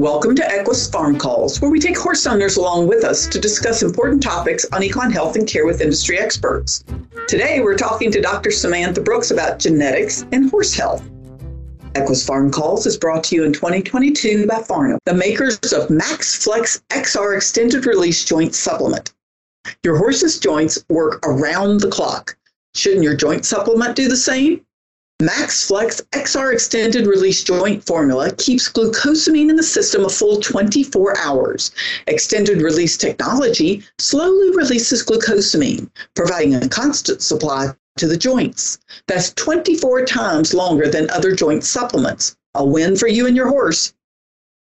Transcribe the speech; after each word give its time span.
Welcome 0.00 0.34
to 0.36 0.50
Equus 0.50 0.88
Farm 0.88 1.18
Calls, 1.18 1.60
where 1.60 1.70
we 1.70 1.78
take 1.78 1.98
horse 1.98 2.26
owners 2.26 2.56
along 2.56 2.88
with 2.88 3.04
us 3.04 3.26
to 3.26 3.38
discuss 3.38 3.82
important 3.82 4.22
topics 4.22 4.64
on 4.72 4.82
equine 4.82 5.10
health 5.10 5.36
and 5.36 5.46
care 5.46 5.66
with 5.66 5.82
industry 5.82 6.18
experts. 6.18 6.82
Today, 7.28 7.60
we're 7.60 7.76
talking 7.76 8.10
to 8.12 8.22
Dr. 8.22 8.50
Samantha 8.50 9.02
Brooks 9.02 9.30
about 9.30 9.58
genetics 9.58 10.24
and 10.32 10.50
horse 10.50 10.72
health. 10.72 11.06
Equus 11.94 12.24
Farm 12.24 12.50
Calls 12.50 12.86
is 12.86 12.96
brought 12.96 13.24
to 13.24 13.36
you 13.36 13.44
in 13.44 13.52
2022 13.52 14.46
by 14.46 14.62
Farnam, 14.62 14.96
the 15.04 15.12
makers 15.12 15.58
of 15.74 15.90
Max 15.90 16.42
Flex 16.42 16.82
XR 16.88 17.36
Extended 17.36 17.84
Release 17.84 18.24
Joint 18.24 18.54
Supplement. 18.54 19.12
Your 19.84 19.98
horse's 19.98 20.38
joints 20.38 20.82
work 20.88 21.20
around 21.26 21.82
the 21.82 21.90
clock. 21.90 22.38
Shouldn't 22.74 23.02
your 23.02 23.16
joint 23.16 23.44
supplement 23.44 23.96
do 23.96 24.08
the 24.08 24.16
same? 24.16 24.64
MaxFlex 25.20 26.00
XR 26.12 26.54
extended 26.54 27.06
release 27.06 27.44
joint 27.44 27.84
formula 27.84 28.32
keeps 28.36 28.70
glucosamine 28.70 29.50
in 29.50 29.56
the 29.56 29.62
system 29.62 30.06
a 30.06 30.08
full 30.08 30.40
24 30.40 31.18
hours. 31.18 31.72
Extended 32.06 32.62
release 32.62 32.96
technology 32.96 33.84
slowly 33.98 34.48
releases 34.56 35.04
glucosamine, 35.04 35.90
providing 36.16 36.54
a 36.54 36.66
constant 36.70 37.20
supply 37.20 37.68
to 37.98 38.06
the 38.06 38.16
joints. 38.16 38.78
That's 39.08 39.34
24 39.34 40.06
times 40.06 40.54
longer 40.54 40.88
than 40.88 41.10
other 41.10 41.34
joint 41.34 41.64
supplements. 41.64 42.34
A 42.54 42.64
win 42.64 42.96
for 42.96 43.06
you 43.06 43.26
and 43.26 43.36
your 43.36 43.48
horse. 43.48 43.92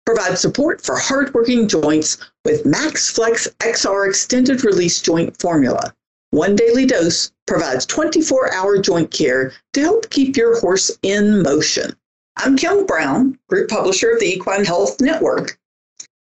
Provide 0.06 0.38
support 0.38 0.82
for 0.82 0.96
hardworking 0.96 1.68
joints 1.68 2.18
with 2.46 2.64
MaxFlex 2.64 3.50
XR 3.60 4.08
extended 4.08 4.64
release 4.64 5.02
joint 5.02 5.38
formula. 5.38 5.94
One 6.36 6.58
daily 6.58 6.86
dose 6.86 7.32
provides 7.48 7.86
24 7.86 8.54
hour 8.54 8.78
joint 8.78 9.10
care 9.10 9.54
to 9.72 9.80
help 9.80 10.10
keep 10.10 10.36
your 10.36 10.60
horse 10.60 10.92
in 11.02 11.42
motion. 11.42 11.96
I'm 12.36 12.58
Kim 12.58 12.86
Brown, 12.86 13.40
group 13.48 13.70
publisher 13.70 14.10
of 14.10 14.20
the 14.20 14.34
Equine 14.34 14.66
Health 14.66 15.00
Network. 15.00 15.58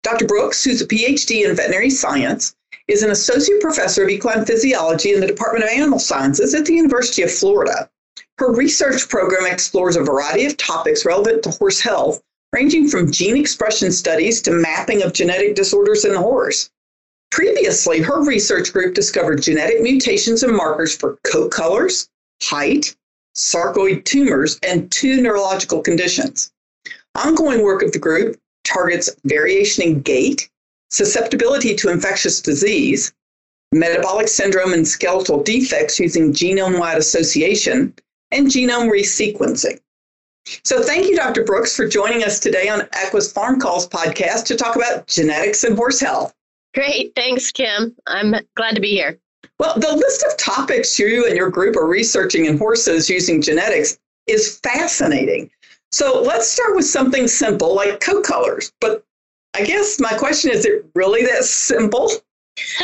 Dr. 0.04 0.26
Brooks, 0.26 0.64
who's 0.64 0.82
a 0.82 0.88
PhD 0.88 1.44
in 1.44 1.54
veterinary 1.54 1.90
science, 1.90 2.56
is 2.88 3.04
an 3.04 3.12
associate 3.12 3.60
professor 3.60 4.04
of 4.04 4.10
equine 4.10 4.46
physiology 4.46 5.14
in 5.14 5.20
the 5.20 5.28
Department 5.28 5.66
of 5.66 5.70
Animal 5.70 6.00
Sciences 6.00 6.56
at 6.56 6.66
the 6.66 6.76
University 6.76 7.22
of 7.22 7.30
Florida. 7.30 7.90
Her 8.38 8.54
research 8.54 9.10
program 9.10 9.46
explores 9.46 9.98
a 9.98 10.02
variety 10.02 10.46
of 10.46 10.56
topics 10.56 11.04
relevant 11.04 11.44
to 11.44 11.52
horse 11.52 11.82
health, 11.82 12.24
ranging 12.54 12.88
from 12.88 13.12
gene 13.12 13.36
expression 13.36 13.92
studies 13.92 14.42
to 14.44 14.52
mapping 14.52 15.04
of 15.04 15.12
genetic 15.12 15.56
disorders 15.56 16.06
in 16.06 16.14
the 16.14 16.20
horse. 16.20 16.70
Previously, 17.36 18.00
her 18.00 18.24
research 18.24 18.72
group 18.72 18.96
discovered 18.96 19.42
genetic 19.42 19.82
mutations 19.82 20.42
and 20.42 20.56
markers 20.56 20.96
for 20.96 21.18
coat 21.30 21.52
colors, 21.52 22.08
height, 22.42 22.96
sarcoid 23.36 24.06
tumors, 24.06 24.58
and 24.64 24.90
two 24.90 25.22
neurological 25.22 25.82
conditions. 25.82 26.54
Ongoing 27.14 27.62
work 27.62 27.84
of 27.84 27.92
the 27.92 28.00
group 28.00 28.40
targets 28.64 29.10
variation 29.26 29.84
in 29.84 30.00
gait, 30.00 30.50
susceptibility 30.92 31.76
to 31.76 31.90
infectious 31.90 32.40
disease, 32.40 33.12
metabolic 33.74 34.30
syndrome 34.30 34.72
and 34.72 34.88
skeletal 34.88 35.44
defects 35.44 36.00
using 36.00 36.32
genome 36.32 36.80
wide 36.80 36.98
association, 36.98 37.94
and 38.32 38.48
genome 38.48 38.90
resequencing. 38.90 39.78
So, 40.64 40.82
thank 40.82 41.08
you, 41.08 41.18
Dr. 41.18 41.44
Brooks, 41.44 41.76
for 41.76 41.86
joining 41.86 42.24
us 42.24 42.40
today 42.40 42.70
on 42.70 42.88
Equus 42.94 43.30
Farm 43.30 43.60
Calls 43.60 43.90
podcast 43.90 44.46
to 44.46 44.56
talk 44.56 44.78
about 44.78 45.08
genetics 45.08 45.66
and 45.66 45.76
horse 45.76 46.00
health. 46.00 46.34
Great. 46.76 47.14
Thanks, 47.16 47.52
Kim. 47.52 47.96
I'm 48.06 48.36
glad 48.56 48.76
to 48.76 48.82
be 48.82 48.90
here. 48.90 49.18
Well, 49.60 49.76
the 49.80 49.96
list 49.96 50.24
of 50.24 50.38
topics 50.38 51.00
you 51.00 51.26
and 51.26 51.36
your 51.36 51.50
group 51.50 51.78
are 51.78 51.88
researching 51.88 52.46
in 52.46 52.58
horses 52.58 53.10
using 53.10 53.42
genetics 53.42 53.98
is 54.28 54.60
fascinating. 54.60 55.50
So 55.92 56.22
let's 56.22 56.52
start 56.52 56.76
with 56.76 56.86
something 56.86 57.28
simple 57.30 57.74
like 57.74 58.02
coat 58.02 58.26
colors. 58.26 58.74
But 58.82 59.06
I 59.56 59.64
guess 59.64 60.00
my 60.02 60.14
question 60.18 60.52
is 60.52 60.66
it 60.66 60.86
really 60.94 61.24
that 61.24 61.46
simple? 61.46 62.12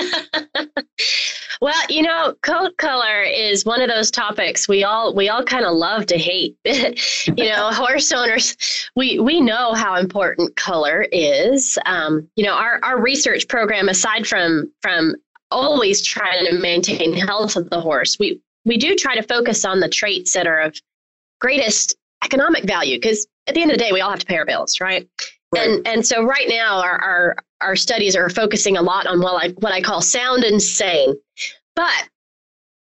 well, 1.62 1.82
you 1.90 2.02
know, 2.02 2.36
coat 2.42 2.76
color 2.78 3.22
is 3.22 3.66
one 3.66 3.82
of 3.82 3.88
those 3.88 4.10
topics 4.10 4.68
we 4.68 4.84
all 4.84 5.14
we 5.14 5.30
all 5.30 5.44
kind 5.44 5.64
of 5.64 5.74
love 5.74 6.08
to 6.08 6.18
hate. 6.18 6.58
you 6.66 7.46
know, 7.50 7.70
horse 7.72 8.12
owners, 8.12 8.58
we 8.96 9.20
we 9.20 9.40
know 9.40 9.74
how 9.74 9.96
important 9.96 10.56
color 10.56 11.06
is. 11.12 11.78
Um, 11.86 12.28
you 12.36 12.44
know, 12.44 12.56
our 12.56 12.80
our 12.84 13.00
research 13.00 13.48
program, 13.48 13.90
aside 13.90 14.26
from 14.26 14.72
from 14.82 15.16
always 15.52 16.02
trying 16.02 16.46
to 16.46 16.60
maintain 16.60 17.14
health 17.14 17.56
of 17.56 17.70
the 17.70 17.80
horse, 17.80 18.18
we 18.20 18.42
we 18.66 18.78
do 18.78 18.96
try 18.96 19.16
to 19.16 19.24
focus 19.24 19.64
on 19.64 19.80
the 19.80 19.90
traits 19.90 20.34
that 20.34 20.48
are 20.48 20.62
of 20.62 20.76
greatest 21.40 21.96
economic 22.24 22.64
value 22.64 22.98
because 22.98 23.28
at 23.48 23.54
the 23.54 23.62
end 23.62 23.72
of 23.72 23.78
the 23.78 23.84
day, 23.84 23.92
we 23.92 24.02
all 24.02 24.10
have 24.10 24.20
to 24.20 24.26
pay 24.26 24.38
our 24.38 24.46
bills, 24.46 24.82
right? 24.82 25.08
Right. 25.54 25.68
And 25.68 25.88
and 25.88 26.08
so 26.08 26.24
right 26.24 26.48
now 26.48 26.82
our, 26.82 26.98
our 27.00 27.36
our 27.62 27.76
studies 27.76 28.16
are 28.16 28.30
focusing 28.30 28.78
a 28.78 28.82
lot 28.82 29.08
on 29.08 29.22
what 29.22 29.44
I 29.44 29.50
what 29.60 29.74
I 29.74 29.82
call 29.82 30.02
sound 30.02 30.44
and 30.44 30.62
sane. 30.62 31.16
But 31.76 32.10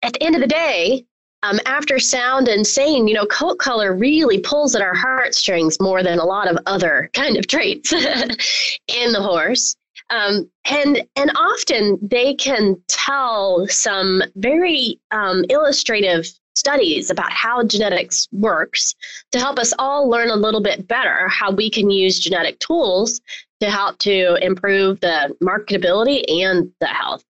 at 0.02 0.14
the 0.14 0.24
end 0.24 0.36
of 0.36 0.42
the 0.42 0.48
day, 0.48 1.06
um, 1.44 1.60
after 1.66 2.00
sound 2.00 2.48
and 2.48 2.66
sane, 2.66 3.08
you 3.08 3.14
know, 3.14 3.26
coat 3.26 3.58
color 3.58 3.94
really 3.94 4.40
pulls 4.40 4.76
at 4.76 4.82
our 4.82 4.94
heartstrings 4.94 5.80
more 5.80 6.04
than 6.04 6.20
a 6.20 6.26
lot 6.26 6.48
of 6.48 6.58
other 6.66 7.10
kind 7.14 7.38
of 7.38 7.48
traits 7.48 7.92
in 8.88 9.12
the 9.12 9.22
horse. 9.22 9.76
Um, 10.10 10.50
and 10.66 11.04
and 11.16 11.32
often 11.36 11.98
they 12.02 12.36
can 12.36 12.82
tell 12.88 13.66
some 13.68 14.22
very 14.36 15.00
um, 15.12 15.46
illustrative 15.50 16.28
studies 16.54 17.10
about 17.10 17.32
how 17.32 17.64
genetics 17.64 18.28
works 18.32 18.94
to 19.32 19.40
help 19.40 19.58
us 19.58 19.74
all 19.80 20.10
learn 20.10 20.30
a 20.30 20.36
little 20.36 20.62
bit 20.62 20.88
better 20.88 21.28
how 21.30 21.50
we 21.50 21.70
can 21.70 21.90
use 21.90 22.20
genetic 22.20 22.60
tools 22.60 23.22
to 23.62 23.70
help 23.70 23.98
to 24.00 24.36
improve 24.44 25.00
the 25.00 25.36
marketability 25.42 26.24
and 26.44 26.72
the 26.80 26.88
health 26.88 27.24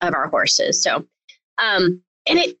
of 0.00 0.14
our 0.14 0.28
horses. 0.28 0.82
So, 0.82 1.06
um, 1.58 2.02
and 2.26 2.38
it, 2.38 2.58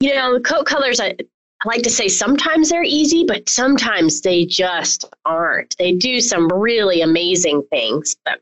you 0.00 0.14
know, 0.14 0.38
coat 0.40 0.66
colors, 0.66 1.00
I, 1.00 1.16
I 1.18 1.68
like 1.68 1.82
to 1.82 1.90
say 1.90 2.08
sometimes 2.08 2.68
they're 2.68 2.82
easy, 2.84 3.24
but 3.24 3.48
sometimes 3.48 4.20
they 4.20 4.44
just 4.44 5.06
aren't. 5.24 5.76
They 5.78 5.92
do 5.92 6.20
some 6.20 6.48
really 6.48 7.00
amazing 7.02 7.62
things, 7.70 8.16
but 8.24 8.40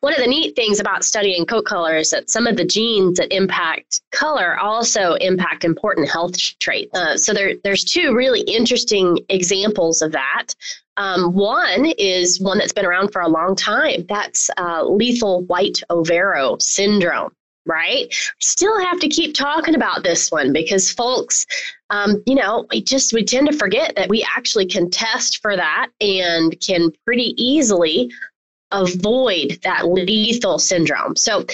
one 0.00 0.12
of 0.12 0.20
the 0.20 0.26
neat 0.26 0.54
things 0.54 0.80
about 0.80 1.04
studying 1.04 1.46
coat 1.46 1.64
color 1.64 1.96
is 1.96 2.10
that 2.10 2.30
some 2.30 2.46
of 2.46 2.56
the 2.56 2.64
genes 2.64 3.18
that 3.18 3.34
impact 3.34 4.02
color 4.12 4.58
also 4.58 5.14
impact 5.14 5.64
important 5.64 6.08
health 6.08 6.36
traits. 6.58 6.96
Uh, 6.96 7.16
so 7.16 7.32
there, 7.32 7.54
there's 7.64 7.84
two 7.84 8.14
really 8.14 8.42
interesting 8.42 9.18
examples 9.28 10.00
of 10.02 10.12
that. 10.12 10.54
Um, 10.96 11.32
one 11.34 11.86
is 11.98 12.40
one 12.40 12.58
that's 12.58 12.72
been 12.72 12.86
around 12.86 13.12
for 13.12 13.20
a 13.20 13.28
long 13.28 13.56
time. 13.56 14.04
That's 14.08 14.48
uh, 14.56 14.84
lethal 14.84 15.42
white 15.44 15.82
overo 15.90 16.56
syndrome 16.58 17.32
right? 17.66 18.14
Still 18.40 18.78
have 18.80 19.00
to 19.00 19.08
keep 19.08 19.34
talking 19.34 19.74
about 19.74 20.02
this 20.02 20.30
one 20.30 20.52
because 20.52 20.90
folks, 20.90 21.46
um, 21.90 22.22
you 22.26 22.34
know, 22.34 22.66
we 22.70 22.82
just 22.82 23.12
we 23.12 23.24
tend 23.24 23.50
to 23.50 23.56
forget 23.56 23.94
that 23.96 24.08
we 24.08 24.26
actually 24.36 24.66
can 24.66 24.90
test 24.90 25.40
for 25.40 25.56
that 25.56 25.88
and 26.00 26.58
can 26.60 26.90
pretty 27.04 27.34
easily 27.42 28.10
avoid 28.70 29.58
that 29.62 29.86
lethal 29.86 30.58
syndrome. 30.58 31.16
So 31.16 31.46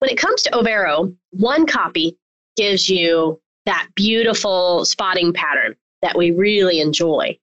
when 0.00 0.10
it 0.10 0.18
comes 0.18 0.42
to 0.42 0.54
Overo, 0.54 1.12
one 1.30 1.66
copy 1.66 2.18
gives 2.56 2.88
you 2.88 3.40
that 3.66 3.88
beautiful 3.94 4.84
spotting 4.84 5.32
pattern 5.32 5.76
that 6.02 6.16
we 6.16 6.30
really 6.30 6.80
enjoy. 6.80 7.38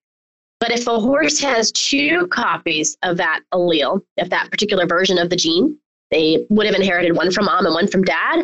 But 0.61 0.71
if 0.71 0.85
a 0.85 0.99
horse 0.99 1.39
has 1.39 1.71
two 1.71 2.27
copies 2.27 2.95
of 3.01 3.17
that 3.17 3.41
allele, 3.51 3.99
of 4.19 4.29
that 4.29 4.51
particular 4.51 4.85
version 4.85 5.17
of 5.17 5.31
the 5.31 5.35
gene, 5.35 5.75
they 6.11 6.45
would 6.49 6.67
have 6.67 6.75
inherited 6.75 7.15
one 7.15 7.31
from 7.31 7.45
mom 7.45 7.65
and 7.65 7.73
one 7.73 7.87
from 7.87 8.03
dad. 8.03 8.43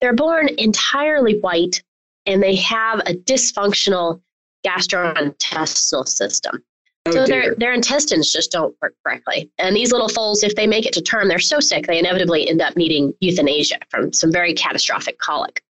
They're 0.00 0.14
born 0.14 0.48
entirely 0.56 1.38
white 1.40 1.82
and 2.24 2.42
they 2.42 2.56
have 2.56 3.00
a 3.00 3.12
dysfunctional 3.12 4.22
gastrointestinal 4.66 6.08
system. 6.08 6.64
Oh, 7.04 7.10
so 7.10 7.26
their 7.26 7.54
their 7.56 7.74
intestines 7.74 8.32
just 8.32 8.50
don't 8.50 8.74
work 8.80 8.94
correctly. 9.04 9.50
And 9.58 9.76
these 9.76 9.92
little 9.92 10.08
foals, 10.08 10.44
if 10.44 10.54
they 10.54 10.66
make 10.66 10.86
it 10.86 10.94
to 10.94 11.02
term, 11.02 11.28
they're 11.28 11.38
so 11.38 11.60
sick 11.60 11.86
they 11.86 11.98
inevitably 11.98 12.48
end 12.48 12.62
up 12.62 12.76
needing 12.76 13.12
euthanasia 13.20 13.78
from 13.90 14.12
some 14.12 14.32
very 14.32 14.54
catastrophic 14.54 15.18
colic. 15.18 15.62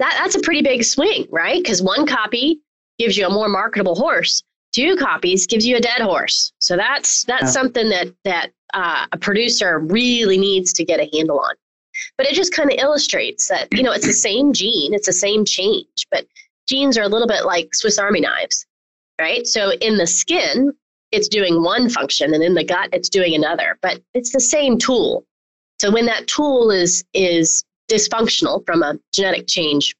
That 0.00 0.18
that's 0.18 0.34
a 0.34 0.40
pretty 0.40 0.62
big 0.62 0.82
swing, 0.82 1.26
right? 1.30 1.62
Because 1.62 1.82
one 1.82 2.06
copy 2.06 2.60
gives 2.98 3.16
you 3.16 3.26
a 3.26 3.30
more 3.30 3.48
marketable 3.48 3.94
horse. 3.94 4.42
Two 4.72 4.96
copies 4.96 5.46
gives 5.46 5.66
you 5.66 5.76
a 5.76 5.80
dead 5.80 6.00
horse. 6.00 6.52
So 6.58 6.76
that's 6.76 7.24
that's 7.24 7.52
something 7.52 7.88
that 7.90 8.12
that 8.24 8.50
uh, 8.72 9.06
a 9.12 9.18
producer 9.18 9.78
really 9.78 10.38
needs 10.38 10.72
to 10.74 10.84
get 10.84 11.00
a 11.00 11.08
handle 11.16 11.38
on. 11.38 11.54
But 12.18 12.26
it 12.26 12.34
just 12.34 12.52
kind 12.52 12.72
of 12.72 12.78
illustrates 12.78 13.48
that 13.48 13.68
you 13.72 13.82
know 13.82 13.92
it's 13.92 14.06
the 14.06 14.12
same 14.28 14.52
gene, 14.52 14.94
it's 14.94 15.06
the 15.06 15.12
same 15.12 15.44
change, 15.44 16.06
but 16.10 16.26
genes 16.68 16.98
are 16.98 17.02
a 17.02 17.08
little 17.08 17.28
bit 17.28 17.44
like 17.44 17.74
Swiss 17.74 17.98
Army 17.98 18.20
knives 18.20 18.66
right? 19.20 19.46
So 19.46 19.72
in 19.80 19.96
the 19.96 20.06
skin, 20.06 20.72
it's 21.12 21.28
doing 21.28 21.62
one 21.62 21.88
function, 21.88 22.34
and 22.34 22.42
in 22.42 22.54
the 22.54 22.64
gut, 22.64 22.88
it's 22.92 23.08
doing 23.08 23.34
another. 23.34 23.78
But 23.82 24.00
it's 24.14 24.32
the 24.32 24.40
same 24.40 24.78
tool. 24.78 25.24
So 25.80 25.90
when 25.90 26.06
that 26.06 26.26
tool 26.26 26.70
is 26.70 27.04
is 27.14 27.64
dysfunctional 27.90 28.64
from 28.66 28.82
a 28.82 28.98
genetic 29.12 29.46
change, 29.46 29.94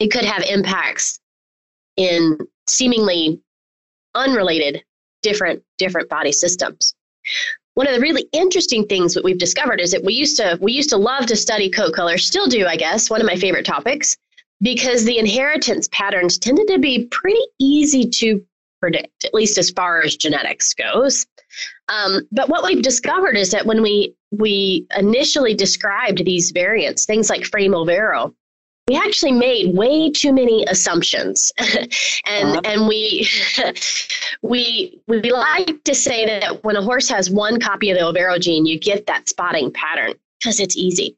it 0.00 0.10
could 0.10 0.24
have 0.24 0.42
impacts 0.44 1.20
in 1.96 2.38
seemingly 2.68 3.40
unrelated 4.14 4.84
different 5.22 5.62
different 5.78 6.08
body 6.08 6.32
systems. 6.32 6.94
One 7.74 7.88
of 7.88 7.94
the 7.94 8.00
really 8.00 8.28
interesting 8.32 8.86
things 8.86 9.14
that 9.14 9.24
we've 9.24 9.38
discovered 9.38 9.80
is 9.80 9.90
that 9.90 10.04
we 10.04 10.14
used 10.14 10.36
to 10.36 10.58
we 10.60 10.72
used 10.72 10.90
to 10.90 10.96
love 10.96 11.26
to 11.26 11.36
study 11.36 11.70
coat 11.70 11.94
color, 11.94 12.18
still 12.18 12.46
do, 12.46 12.66
I 12.66 12.76
guess, 12.76 13.10
one 13.10 13.20
of 13.20 13.26
my 13.26 13.36
favorite 13.36 13.66
topics, 13.66 14.16
because 14.60 15.04
the 15.04 15.18
inheritance 15.18 15.88
patterns 15.90 16.38
tended 16.38 16.68
to 16.68 16.78
be 16.78 17.06
pretty 17.10 17.42
easy 17.58 18.08
to 18.08 18.44
predict, 18.80 19.24
at 19.24 19.34
least 19.34 19.58
as 19.58 19.70
far 19.70 20.02
as 20.02 20.16
genetics 20.16 20.74
goes. 20.74 21.26
Um, 21.88 22.22
but 22.30 22.48
what 22.48 22.64
we've 22.64 22.82
discovered 22.82 23.36
is 23.36 23.50
that 23.50 23.66
when 23.66 23.82
we 23.82 24.14
we 24.30 24.86
initially 24.96 25.54
described 25.54 26.24
these 26.24 26.50
variants, 26.50 27.06
things 27.06 27.30
like 27.30 27.44
frame 27.44 27.74
overo, 27.74 28.34
we 28.88 28.96
actually 28.96 29.32
made 29.32 29.74
way 29.74 30.10
too 30.10 30.32
many 30.32 30.64
assumptions 30.66 31.52
and 31.58 31.88
uh-huh. 32.50 32.60
and 32.64 32.86
we 32.86 33.28
we 34.42 35.00
we 35.06 35.20
like 35.32 35.82
to 35.84 35.94
say 35.94 36.26
that 36.26 36.62
when 36.64 36.76
a 36.76 36.82
horse 36.82 37.08
has 37.08 37.30
one 37.30 37.58
copy 37.60 37.90
of 37.90 37.98
the 37.98 38.04
overo 38.04 38.38
gene 38.38 38.66
you 38.66 38.78
get 38.78 39.06
that 39.06 39.28
spotting 39.28 39.72
pattern 39.72 40.12
because 40.38 40.60
it's 40.60 40.76
easy 40.76 41.16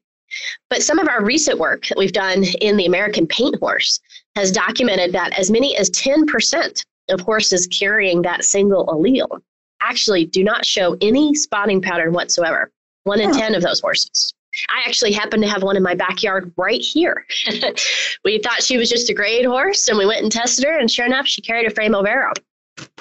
but 0.69 0.81
some 0.81 0.99
of 0.99 1.07
our 1.07 1.23
recent 1.23 1.59
work 1.59 1.87
that 1.87 1.97
we've 1.97 2.13
done 2.13 2.43
in 2.61 2.77
the 2.77 2.85
american 2.85 3.27
paint 3.27 3.57
horse 3.59 3.99
has 4.35 4.51
documented 4.51 5.11
that 5.11 5.37
as 5.37 5.49
many 5.49 5.75
as 5.77 5.89
10% 5.91 6.85
of 7.09 7.19
horses 7.21 7.67
carrying 7.67 8.21
that 8.21 8.43
single 8.43 8.85
allele 8.87 9.41
actually 9.81 10.25
do 10.25 10.43
not 10.43 10.65
show 10.65 10.95
any 11.01 11.33
spotting 11.33 11.81
pattern 11.81 12.13
whatsoever 12.13 12.71
one 13.03 13.19
in 13.19 13.31
huh. 13.33 13.39
10 13.39 13.55
of 13.55 13.61
those 13.61 13.81
horses 13.81 14.33
I 14.69 14.87
actually 14.87 15.11
happen 15.11 15.41
to 15.41 15.47
have 15.47 15.63
one 15.63 15.77
in 15.77 15.83
my 15.83 15.95
backyard 15.95 16.51
right 16.57 16.81
here. 16.81 17.25
we 18.23 18.39
thought 18.39 18.63
she 18.63 18.77
was 18.77 18.89
just 18.89 19.09
a 19.09 19.13
grade 19.13 19.45
horse, 19.45 19.87
and 19.87 19.97
we 19.97 20.05
went 20.05 20.23
and 20.23 20.31
tested 20.31 20.65
her, 20.65 20.77
and 20.77 20.89
sure 20.89 21.05
enough, 21.05 21.27
she 21.27 21.41
carried 21.41 21.67
a 21.67 21.73
frame 21.73 21.95
overo. 21.95 22.31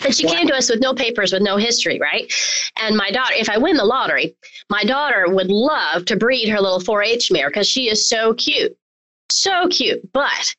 And 0.03 0.14
she 0.14 0.26
came 0.26 0.47
to 0.47 0.55
us 0.55 0.70
with 0.70 0.81
no 0.81 0.94
papers, 0.94 1.32
with 1.32 1.43
no 1.43 1.56
history, 1.56 1.99
right? 2.00 2.32
And 2.76 2.97
my 2.97 3.11
daughter, 3.11 3.35
if 3.37 3.50
I 3.50 3.58
win 3.58 3.76
the 3.76 3.85
lottery, 3.85 4.35
my 4.70 4.85
daughter 4.85 5.26
would 5.29 5.50
love 5.50 6.05
to 6.06 6.17
breed 6.17 6.49
her 6.49 6.61
little 6.61 6.81
4 6.81 7.03
H 7.03 7.31
mare 7.31 7.50
because 7.50 7.69
she 7.69 7.88
is 7.88 8.06
so 8.06 8.35
cute. 8.35 8.76
So 9.31 9.69
cute. 9.69 10.11
But 10.12 10.55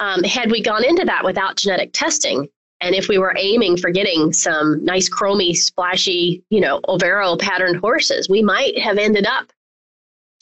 um, 0.00 0.22
had 0.24 0.50
we 0.50 0.62
gone 0.62 0.84
into 0.84 1.04
that 1.04 1.24
without 1.24 1.56
genetic 1.56 1.90
testing, 1.92 2.48
and 2.80 2.94
if 2.94 3.08
we 3.08 3.18
were 3.18 3.34
aiming 3.38 3.76
for 3.76 3.90
getting 3.90 4.32
some 4.32 4.84
nice 4.84 5.08
chromy, 5.08 5.54
splashy, 5.54 6.42
you 6.50 6.60
know, 6.60 6.80
overo 6.88 7.36
patterned 7.36 7.78
horses, 7.78 8.28
we 8.28 8.42
might 8.42 8.78
have 8.78 8.98
ended 8.98 9.26
up 9.26 9.50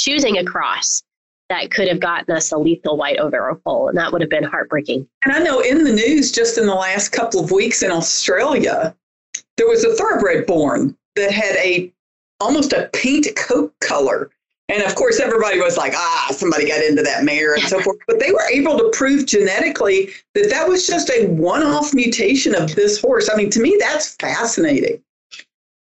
choosing 0.04 0.38
a 0.38 0.44
cross 0.44 1.02
that 1.48 1.70
could 1.70 1.88
have 1.88 2.00
gotten 2.00 2.34
us 2.34 2.52
a 2.52 2.58
lethal 2.58 2.96
white 2.96 3.18
overo 3.18 3.60
foal, 3.64 3.88
and 3.88 3.96
that 3.96 4.12
would 4.12 4.20
have 4.20 4.30
been 4.30 4.44
heartbreaking. 4.44 5.06
And 5.24 5.32
I 5.32 5.38
know 5.40 5.60
in 5.60 5.84
the 5.84 5.92
news 5.92 6.30
just 6.30 6.58
in 6.58 6.66
the 6.66 6.74
last 6.74 7.10
couple 7.10 7.42
of 7.42 7.50
weeks 7.50 7.82
in 7.82 7.90
Australia, 7.90 8.94
there 9.56 9.68
was 9.68 9.84
a 9.84 9.94
thoroughbred 9.94 10.46
born 10.46 10.96
that 11.16 11.30
had 11.30 11.56
a 11.56 11.92
almost 12.40 12.72
a 12.72 12.90
paint 12.92 13.26
coat 13.36 13.72
color. 13.80 14.30
And 14.70 14.82
of 14.82 14.94
course, 14.94 15.20
everybody 15.20 15.60
was 15.60 15.76
like, 15.76 15.92
ah, 15.94 16.28
somebody 16.32 16.68
got 16.68 16.82
into 16.82 17.02
that 17.02 17.22
mare 17.22 17.54
and 17.54 17.62
so 17.64 17.80
forth. 17.80 17.98
But 18.06 18.18
they 18.18 18.32
were 18.32 18.48
able 18.50 18.78
to 18.78 18.90
prove 18.94 19.26
genetically 19.26 20.10
that 20.34 20.48
that 20.50 20.66
was 20.66 20.86
just 20.86 21.10
a 21.10 21.26
one 21.26 21.62
off 21.62 21.92
mutation 21.94 22.54
of 22.54 22.74
this 22.74 23.00
horse. 23.00 23.28
I 23.30 23.36
mean, 23.36 23.50
to 23.50 23.60
me, 23.60 23.76
that's 23.78 24.16
fascinating. 24.16 25.02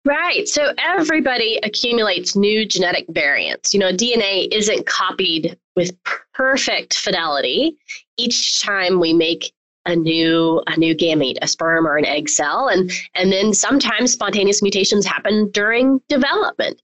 Right. 0.05 0.47
So 0.49 0.73
everybody 0.77 1.59
accumulates 1.63 2.35
new 2.35 2.65
genetic 2.65 3.05
variants. 3.09 3.73
You 3.73 3.79
know, 3.79 3.93
DNA 3.93 4.49
isn't 4.51 4.85
copied 4.85 5.57
with 5.75 5.95
perfect 6.33 6.95
fidelity 6.95 7.77
each 8.17 8.61
time 8.61 8.99
we 8.99 9.13
make 9.13 9.53
a 9.85 9.95
new 9.95 10.61
a 10.67 10.77
new 10.77 10.95
gamete, 10.95 11.37
a 11.41 11.47
sperm 11.47 11.85
or 11.87 11.97
an 11.97 12.05
egg 12.05 12.29
cell, 12.29 12.67
and 12.67 12.91
and 13.15 13.31
then 13.31 13.53
sometimes 13.53 14.13
spontaneous 14.13 14.61
mutations 14.61 15.05
happen 15.05 15.49
during 15.51 16.01
development. 16.09 16.81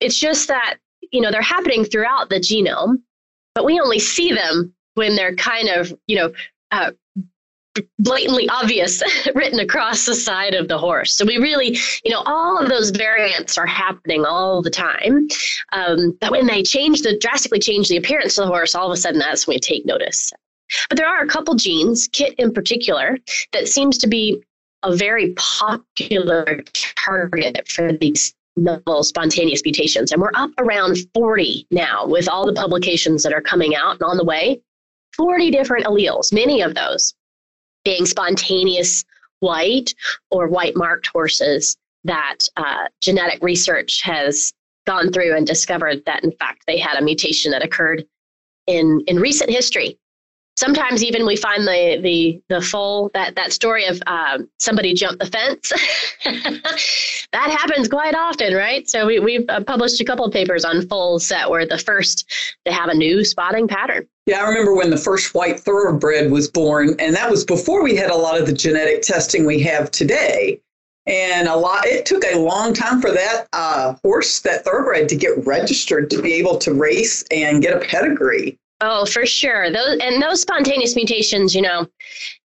It's 0.00 0.18
just 0.18 0.48
that 0.48 0.78
you 1.12 1.20
know 1.20 1.30
they're 1.30 1.42
happening 1.42 1.84
throughout 1.84 2.28
the 2.28 2.40
genome, 2.40 3.02
but 3.54 3.64
we 3.64 3.80
only 3.80 3.98
see 3.98 4.32
them 4.32 4.74
when 4.94 5.16
they're 5.16 5.36
kind 5.36 5.68
of 5.68 5.92
you 6.06 6.16
know 6.16 6.32
uh, 6.70 6.90
blatantly 7.98 8.48
obvious 8.48 9.02
written 9.34 9.60
across 9.60 10.06
the 10.06 10.14
side 10.14 10.54
of 10.54 10.68
the 10.68 10.78
horse. 10.78 11.14
So 11.14 11.24
we 11.24 11.38
really, 11.38 11.76
you 12.04 12.10
know, 12.10 12.22
all 12.26 12.58
of 12.58 12.68
those 12.68 12.90
variants 12.90 13.58
are 13.58 13.66
happening 13.66 14.24
all 14.24 14.62
the 14.62 14.70
time. 14.70 15.28
Um, 15.72 16.16
but 16.20 16.30
when 16.30 16.46
they 16.46 16.62
change 16.62 17.02
the 17.02 17.18
drastically 17.18 17.58
change 17.58 17.88
the 17.88 17.96
appearance 17.96 18.38
of 18.38 18.46
the 18.46 18.52
horse, 18.52 18.74
all 18.74 18.86
of 18.86 18.92
a 18.92 18.96
sudden 18.96 19.18
that's 19.18 19.46
when 19.46 19.56
we 19.56 19.60
take 19.60 19.86
notice. 19.86 20.32
But 20.88 20.98
there 20.98 21.08
are 21.08 21.22
a 21.22 21.28
couple 21.28 21.54
genes, 21.54 22.08
KIT 22.08 22.34
in 22.38 22.52
particular, 22.52 23.18
that 23.52 23.68
seems 23.68 23.98
to 23.98 24.08
be 24.08 24.42
a 24.82 24.94
very 24.94 25.32
popular 25.34 26.62
target 26.96 27.68
for 27.68 27.92
these 27.92 28.34
novel 28.56 29.02
spontaneous 29.02 29.62
mutations. 29.64 30.12
And 30.12 30.20
we're 30.20 30.30
up 30.34 30.50
around 30.58 30.96
40 31.14 31.66
now 31.70 32.06
with 32.06 32.28
all 32.28 32.46
the 32.46 32.52
publications 32.52 33.22
that 33.22 33.32
are 33.32 33.40
coming 33.40 33.74
out 33.74 33.92
and 33.92 34.02
on 34.02 34.16
the 34.16 34.24
way. 34.24 34.60
40 35.16 35.50
different 35.50 35.86
alleles, 35.86 36.32
many 36.32 36.60
of 36.60 36.74
those 36.74 37.14
being 37.84 38.06
spontaneous 38.06 39.04
white 39.40 39.94
or 40.30 40.48
white 40.48 40.76
marked 40.76 41.06
horses 41.06 41.76
that 42.04 42.38
uh, 42.56 42.86
genetic 43.00 43.42
research 43.42 44.02
has 44.02 44.52
gone 44.86 45.10
through 45.12 45.34
and 45.36 45.46
discovered 45.46 46.04
that 46.06 46.24
in 46.24 46.32
fact 46.32 46.62
they 46.66 46.78
had 46.78 46.98
a 46.98 47.02
mutation 47.02 47.50
that 47.50 47.64
occurred 47.64 48.04
in 48.66 49.02
in 49.06 49.18
recent 49.18 49.50
history 49.50 49.98
sometimes 50.56 51.02
even 51.02 51.26
we 51.26 51.36
find 51.36 51.66
the 51.66 51.98
the 52.02 52.40
the 52.48 52.60
full 52.60 53.10
that 53.14 53.34
that 53.36 53.52
story 53.52 53.86
of 53.86 54.00
um, 54.06 54.48
somebody 54.58 54.94
jumped 54.94 55.20
the 55.20 55.26
fence. 55.26 55.72
That 57.32 57.50
happens 57.50 57.88
quite 57.88 58.14
often 58.14 58.54
right? 58.54 58.88
So 58.88 59.06
we, 59.06 59.18
we've 59.18 59.44
uh, 59.48 59.60
published 59.64 60.00
a 60.00 60.04
couple 60.04 60.24
of 60.24 60.32
papers 60.32 60.64
on 60.64 60.86
full 60.86 61.18
set 61.18 61.50
where 61.50 61.66
the 61.66 61.78
first 61.78 62.30
to 62.64 62.72
have 62.72 62.88
a 62.88 62.94
new 62.94 63.24
spotting 63.24 63.66
pattern. 63.66 64.06
Yeah 64.26 64.38
i 64.38 64.48
remember 64.48 64.74
when 64.74 64.90
the 64.90 64.96
first 64.96 65.34
white 65.34 65.58
thoroughbred 65.58 66.30
was 66.30 66.48
born 66.48 66.94
and 66.98 67.14
that 67.14 67.30
was 67.30 67.44
before 67.44 67.82
we 67.82 67.96
had 67.96 68.10
a 68.10 68.16
lot 68.16 68.40
of 68.40 68.46
the 68.46 68.52
genetic 68.52 69.02
testing 69.02 69.44
we 69.44 69.60
have 69.62 69.90
today. 69.90 70.60
And 71.06 71.48
a 71.48 71.56
lot 71.56 71.86
it 71.86 72.06
took 72.06 72.24
a 72.24 72.38
long 72.38 72.72
time 72.72 73.00
for 73.00 73.10
that 73.10 73.48
uh, 73.52 73.94
horse 74.02 74.40
that 74.40 74.64
thoroughbred 74.64 75.08
to 75.08 75.16
get 75.16 75.44
registered 75.44 76.08
to 76.10 76.22
be 76.22 76.34
able 76.34 76.56
to 76.58 76.72
race 76.72 77.24
and 77.30 77.60
get 77.60 77.76
a 77.76 77.84
pedigree 77.84 78.58
Oh, 78.86 79.06
for 79.06 79.24
sure. 79.24 79.70
Those 79.70 79.98
and 80.00 80.22
those 80.22 80.42
spontaneous 80.42 80.94
mutations, 80.94 81.54
you 81.54 81.62
know, 81.62 81.88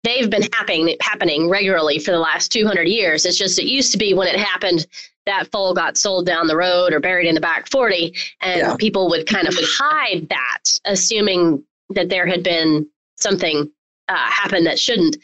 they've 0.03 0.29
been 0.29 0.47
happening 0.53 0.95
happening 1.01 1.49
regularly 1.49 1.97
for 1.97 2.11
the 2.11 2.19
last 2.19 2.51
200 2.51 2.87
years. 2.87 3.25
It's 3.25 3.39
just 3.39 3.57
it 3.57 3.65
used 3.65 3.91
to 3.93 3.97
be 3.97 4.13
when 4.13 4.27
it 4.27 4.39
happened 4.39 4.85
that 5.25 5.51
foal 5.51 5.73
got 5.73 5.97
sold 5.97 6.27
down 6.27 6.45
the 6.45 6.55
road 6.55 6.93
or 6.93 6.99
buried 6.99 7.27
in 7.27 7.33
the 7.35 7.41
back 7.41 7.67
40 7.69 8.13
and 8.41 8.59
yeah. 8.59 8.75
people 8.77 9.09
would 9.09 9.27
kind 9.27 9.47
of 9.47 9.55
hide 9.57 10.29
that 10.29 10.63
assuming 10.85 11.63
that 11.89 12.07
there 12.07 12.25
had 12.25 12.43
been 12.43 12.87
something 13.17 13.69
uh, 14.09 14.15
happen 14.15 14.63
that 14.63 14.79
shouldn't. 14.79 15.17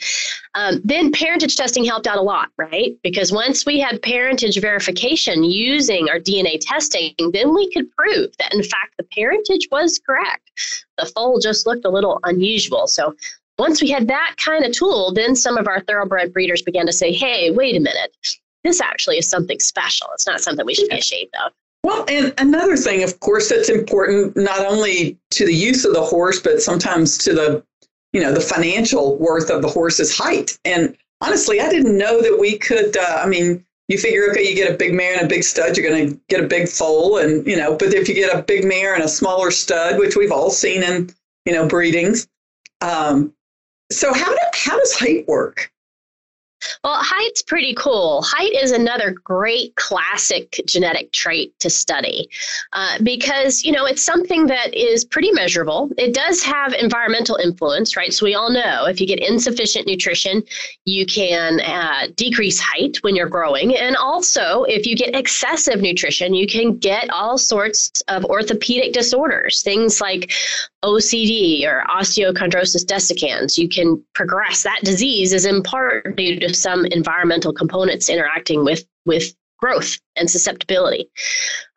Um, 0.56 0.82
then 0.84 1.12
parentage 1.12 1.56
testing 1.56 1.84
helped 1.84 2.08
out 2.08 2.18
a 2.18 2.22
lot, 2.22 2.50
right? 2.58 2.98
Because 3.04 3.32
once 3.32 3.66
we 3.66 3.80
had 3.80 4.02
parentage 4.02 4.60
verification 4.60 5.44
using 5.44 6.10
our 6.10 6.20
DNA 6.20 6.60
testing, 6.60 7.14
then 7.32 7.54
we 7.54 7.72
could 7.72 7.90
prove 7.96 8.36
that 8.38 8.54
in 8.54 8.64
fact 8.64 8.96
the 8.98 9.04
parentage 9.04 9.68
was 9.72 10.00
correct. 10.06 10.52
The 10.98 11.06
foal 11.06 11.40
just 11.40 11.66
looked 11.66 11.86
a 11.86 11.90
little 11.90 12.20
unusual. 12.24 12.88
So 12.88 13.16
once 13.58 13.82
we 13.82 13.90
had 13.90 14.08
that 14.08 14.36
kind 14.38 14.66
of 14.66 14.72
tool, 14.72 15.14
then 15.14 15.36
some 15.36 15.58
of 15.58 15.68
our 15.68 15.82
thoroughbred 15.82 16.34
breeders 16.34 16.62
began 16.62 16.86
to 16.86 16.94
say, 16.94 17.12
hey, 17.12 17.52
wait 17.52 17.76
a 17.76 17.80
minute, 17.80 18.16
this 18.64 18.82
actually 18.82 19.18
is 19.18 19.30
something 19.30 19.60
special. 19.60 20.08
It's 20.14 20.28
not 20.28 20.42
something 20.42 20.66
we 20.66 20.74
should 20.74 20.90
be 20.90 20.98
ashamed 20.98 21.32
of. 21.46 21.52
Well, 21.84 22.06
and 22.08 22.34
another 22.38 22.78
thing, 22.78 23.04
of 23.04 23.20
course, 23.20 23.50
that's 23.50 23.70
important 23.70 24.38
not 24.38 24.66
only 24.66 25.18
to 25.32 25.46
the 25.46 25.54
use 25.54 25.84
of 25.84 25.94
the 25.94 26.02
horse, 26.02 26.40
but 26.40 26.62
sometimes 26.62 27.18
to 27.20 27.34
the 27.34 27.64
you 28.14 28.22
know 28.22 28.32
the 28.32 28.42
financial 28.42 29.18
worth 29.18 29.50
of 29.50 29.62
the 29.62 29.68
horse's 29.68 30.16
height. 30.18 30.58
And 30.64 30.96
honestly, 31.22 31.60
I 31.60 31.70
didn't 31.70 31.98
know 31.98 32.22
that 32.22 32.38
we 32.40 32.58
could. 32.58 32.96
Uh, 32.96 33.22
I 33.24 33.28
mean, 33.28 33.66
you 33.88 33.98
figure, 33.98 34.30
okay, 34.32 34.48
you 34.48 34.56
get 34.56 34.72
a 34.72 34.78
big 34.78 34.94
mare 34.94 35.16
and 35.16 35.26
a 35.26 35.28
big 35.28 35.44
stud, 35.44 35.76
you're 35.76 35.90
going 35.90 36.10
to 36.10 36.20
get 36.30 36.44
a 36.44 36.48
big 36.48 36.70
foal, 36.70 37.18
and 37.18 37.46
you 37.46 37.58
know. 37.58 37.76
But 37.76 37.94
if 37.94 38.08
you 38.08 38.16
get 38.16 38.38
a 38.38 38.42
big 38.42 38.64
mare 38.64 38.94
and 38.94 39.04
a 39.04 39.10
smaller 39.10 39.52
stud, 39.52 40.00
which 40.00 40.16
we've 40.16 40.32
all 40.32 40.50
seen 40.50 40.84
in 40.84 41.14
you 41.46 41.54
know 41.54 41.68
breedings, 41.68 42.28
um, 42.82 43.34
so 43.92 44.14
how 44.14 44.32
do, 44.32 44.38
how 44.54 44.78
does 44.78 44.98
height 44.98 45.28
work? 45.28 45.72
Well, 46.84 46.98
height's 46.98 47.42
pretty 47.42 47.74
cool. 47.76 48.22
Height 48.24 48.54
is 48.54 48.72
another 48.72 49.12
great 49.12 49.76
classic 49.76 50.60
genetic 50.66 51.12
trait 51.12 51.58
to 51.60 51.70
study 51.70 52.30
uh, 52.74 52.98
because, 53.04 53.64
you 53.64 53.72
know, 53.72 53.86
it's 53.86 54.04
something 54.04 54.48
that 54.48 54.74
is 54.74 55.06
pretty 55.06 55.32
measurable. 55.32 55.90
It 55.98 56.14
does 56.14 56.44
have 56.44 56.74
environmental 56.74 57.36
influence, 57.38 57.96
right? 57.96 58.14
So 58.14 58.26
we 58.26 58.36
all 58.36 58.52
know 58.52 58.86
if 58.86 59.00
you 59.00 59.08
get 59.08 59.20
insufficient 59.20 59.88
nutrition, 59.88 60.44
you 60.86 61.06
can 61.06 61.60
uh, 61.62 62.08
decrease 62.16 62.60
height 62.60 62.98
when 63.02 63.16
you're 63.16 63.30
growing. 63.30 63.76
And 63.76 63.96
also, 63.96 64.64
if 64.64 64.86
you 64.86 64.96
get 64.96 65.16
excessive 65.16 65.82
nutrition, 65.82 66.34
you 66.34 66.48
can 66.48 66.78
get 66.78 67.10
all 67.10 67.38
sorts 67.38 68.02
of 68.08 68.26
orthopedic 68.26 68.94
disorders, 68.94 69.62
things 69.62 70.02
like 70.02 70.32
OCD 70.84 71.66
or 71.66 71.84
osteochondrosis 71.90 72.86
dissecans. 72.86 73.58
You 73.58 73.70
can 73.70 74.04
progress. 74.14 74.64
That 74.64 74.82
disease 74.84 75.34
is 75.34 75.46
in 75.46 75.64
part 75.64 76.16
due 76.16 76.40
to 76.40 76.54
some 76.54 76.86
environmental 76.88 77.54
components 77.54 78.10
interacting 78.10 78.64
with, 78.64 78.86
with 79.06 79.34
growth 79.58 79.98
and 80.18 80.30
susceptibility. 80.30 81.10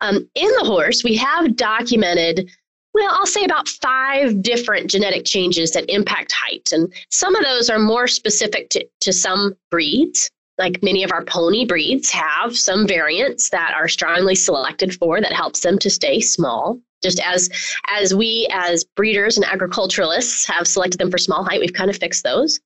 Um, 0.01 0.29
in 0.35 0.49
the 0.59 0.65
horse, 0.65 1.05
we 1.05 1.17
have 1.17 1.55
documented, 1.55 2.51
well, 2.95 3.15
I'll 3.15 3.27
say 3.27 3.45
about 3.45 3.69
five 3.69 4.43
different 4.43 4.91
genetic 4.91 5.25
changes 5.25 5.71
that 5.73 5.89
impact 5.89 6.33
height. 6.33 6.71
And 6.73 6.93
some 7.11 7.37
of 7.37 7.45
those 7.45 7.71
are 7.71 7.79
more 7.79 8.09
specific 8.09 8.71
to, 8.71 8.87
to 9.03 9.13
some 9.13 9.57
breeds. 9.71 10.31
Like 10.59 10.83
many 10.83 11.05
of 11.05 11.13
our 11.13 11.25
pony 11.25 11.65
breeds 11.65 12.11
have 12.11 12.57
some 12.57 12.89
variants 12.89 13.51
that 13.51 13.75
are 13.77 13.89
strongly 13.89 14.35
selected 14.35 14.95
for 14.95 15.21
that 15.21 15.33
helps 15.33 15.61
them 15.61 15.79
to 15.81 15.91
stay 15.91 16.21
small 16.21 16.81
just 17.03 17.21
as 17.21 17.51
as 17.89 18.15
we 18.15 18.49
as 18.53 18.85
breeders 18.85 19.37
and 19.37 19.47
agriculturalists 19.47 20.47
have 20.47 20.67
selected 20.67 20.99
them 20.99 21.11
for 21.11 21.19
small 21.19 21.45
height 21.45 21.61
we've 21.61 21.73
kind 21.73 21.91
of 21.91 21.97
fixed 21.97 22.25
those 22.25 22.61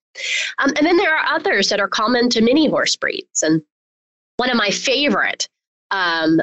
um, 0.58 0.70
and 0.76 0.86
then 0.86 0.96
there 0.96 1.14
are 1.14 1.34
others 1.34 1.68
that 1.68 1.80
are 1.80 1.88
common 1.88 2.28
to 2.28 2.40
many 2.40 2.68
horse 2.68 2.96
breeds 2.96 3.42
and 3.42 3.62
one 4.36 4.50
of 4.50 4.56
my 4.56 4.70
favorite 4.70 5.48
um, 5.90 6.40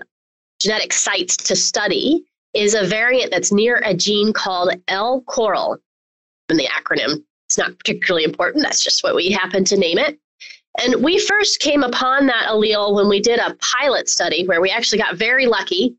genetic 0.60 0.94
sites 0.94 1.38
to 1.38 1.56
study 1.56 2.24
is 2.54 2.74
a 2.74 2.86
variant 2.86 3.32
that's 3.32 3.52
near 3.52 3.82
a 3.86 3.94
gene 3.94 4.34
called 4.34 4.72
LCORL 4.88 5.78
in 6.50 6.58
the 6.58 6.68
acronym. 6.68 7.24
It's 7.46 7.58
not 7.58 7.78
particularly 7.78 8.24
important, 8.24 8.64
that's 8.64 8.84
just 8.84 9.04
what 9.04 9.16
we 9.16 9.32
happen 9.32 9.64
to 9.66 9.78
name 9.78 9.98
it. 9.98 10.20
And 10.80 11.04
we 11.04 11.20
first 11.20 11.60
came 11.60 11.84
upon 11.84 12.28
that 12.28 12.48
allele 12.50 12.94
when 12.94 13.10
we 13.10 13.20
did 13.20 13.40
a 13.40 13.56
pilot 13.56 14.10
study 14.10 14.46
where 14.46 14.62
we 14.62 14.70
actually 14.70 15.00
got 15.00 15.16
very 15.16 15.48
lucky. 15.48 15.96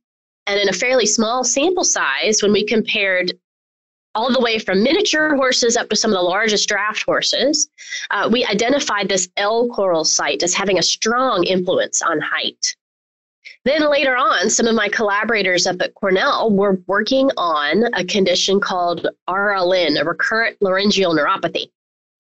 And 0.49 0.59
in 0.59 0.69
a 0.69 0.73
fairly 0.73 1.07
small 1.07 1.45
sample 1.45 1.85
size, 1.85 2.43
when 2.43 2.53
we 2.53 2.65
compared 2.65 3.33
all 4.15 4.33
the 4.33 4.41
way 4.41 4.59
from 4.59 4.83
miniature 4.83 5.37
horses 5.37 5.77
up 5.77 5.91
to 5.91 5.97
some 5.97 6.11
of 6.11 6.17
the 6.17 6.23
largest 6.23 6.69
draft 6.69 7.03
horses, 7.03 7.69
uh, 8.11 8.29
we 8.33 8.45
identified 8.47 9.09
this 9.09 9.29
LCORL 9.37 10.07
site 10.07 10.43
as 10.43 10.55
having 10.55 10.79
a 10.79 10.83
strong 10.83 11.45
influence 11.45 12.01
on 12.01 12.21
height. 12.21 12.75
Then 13.65 13.89
later 13.91 14.17
on, 14.17 14.49
some 14.49 14.67
of 14.67 14.75
my 14.75 14.89
collaborators 14.89 15.67
up 15.67 15.83
at 15.83 15.95
Cornell 15.95 16.51
were 16.51 16.81
working 16.87 17.31
on 17.37 17.93
a 17.95 18.05
condition 18.05 18.59
called 18.59 19.07
RLN, 19.29 20.01
a 20.01 20.05
recurrent 20.05 20.57
laryngeal 20.63 21.15
neuropathy. 21.15 21.71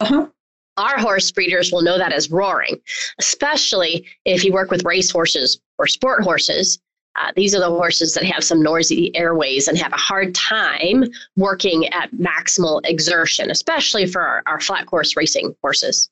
Uh-huh. 0.00 0.28
Our 0.76 0.98
horse 0.98 1.30
breeders 1.32 1.72
will 1.72 1.82
know 1.82 1.98
that 1.98 2.12
as 2.12 2.30
roaring, 2.30 2.80
especially 3.18 4.06
if 4.24 4.44
you 4.44 4.52
work 4.52 4.70
with 4.70 4.84
race 4.84 5.10
horses 5.10 5.60
or 5.78 5.86
sport 5.86 6.22
horses 6.22 6.78
uh, 7.18 7.32
these 7.34 7.54
are 7.54 7.60
the 7.60 7.68
horses 7.68 8.14
that 8.14 8.24
have 8.24 8.44
some 8.44 8.62
noisy 8.62 9.14
airways 9.16 9.66
and 9.68 9.76
have 9.76 9.92
a 9.92 9.96
hard 9.96 10.34
time 10.34 11.04
working 11.36 11.88
at 11.88 12.10
maximal 12.12 12.80
exertion, 12.84 13.50
especially 13.50 14.06
for 14.06 14.22
our, 14.22 14.42
our 14.46 14.60
flat 14.60 14.86
course 14.86 15.16
racing 15.16 15.54
horses. 15.60 16.10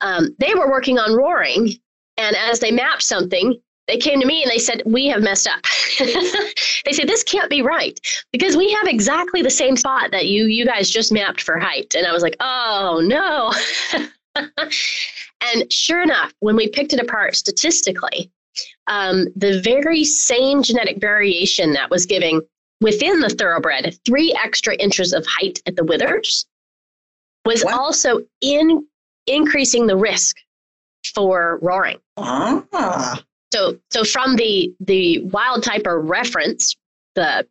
Um, 0.00 0.34
they 0.38 0.54
were 0.54 0.70
working 0.70 0.98
on 0.98 1.14
roaring, 1.14 1.70
and 2.18 2.36
as 2.36 2.60
they 2.60 2.70
mapped 2.70 3.02
something, 3.02 3.58
they 3.88 3.96
came 3.96 4.20
to 4.20 4.26
me 4.26 4.42
and 4.42 4.50
they 4.50 4.58
said, 4.58 4.82
We 4.84 5.06
have 5.06 5.22
messed 5.22 5.48
up. 5.48 5.60
they 5.98 6.92
said, 6.92 7.08
This 7.08 7.22
can't 7.22 7.50
be 7.50 7.62
right 7.62 7.98
because 8.32 8.56
we 8.56 8.70
have 8.72 8.86
exactly 8.86 9.42
the 9.42 9.50
same 9.50 9.76
spot 9.76 10.10
that 10.10 10.26
you, 10.26 10.44
you 10.44 10.64
guys 10.64 10.90
just 10.90 11.12
mapped 11.12 11.40
for 11.40 11.58
height. 11.58 11.94
And 11.96 12.06
I 12.06 12.12
was 12.12 12.22
like, 12.22 12.36
Oh, 12.38 13.00
no. 13.04 13.52
and 15.40 15.72
sure 15.72 16.02
enough, 16.02 16.32
when 16.40 16.56
we 16.56 16.68
picked 16.68 16.92
it 16.92 17.00
apart 17.00 17.34
statistically, 17.34 18.30
um, 18.86 19.28
the 19.36 19.60
very 19.60 20.04
same 20.04 20.62
genetic 20.62 21.00
variation 21.00 21.72
that 21.72 21.90
was 21.90 22.06
giving 22.06 22.40
within 22.80 23.20
the 23.20 23.28
thoroughbred 23.28 23.96
three 24.04 24.36
extra 24.42 24.74
inches 24.74 25.12
of 25.12 25.24
height 25.26 25.60
at 25.66 25.76
the 25.76 25.84
withers 25.84 26.46
was 27.44 27.64
what? 27.64 27.74
also 27.74 28.20
in 28.40 28.86
increasing 29.26 29.86
the 29.86 29.96
risk 29.96 30.36
for 31.14 31.58
roaring. 31.62 31.98
Ah. 32.16 33.22
So, 33.52 33.78
so 33.90 34.04
from 34.04 34.36
the 34.36 34.74
the 34.80 35.20
wild 35.24 35.62
type 35.62 35.86
or 35.86 36.00
reference, 36.00 36.74
the 37.14 37.46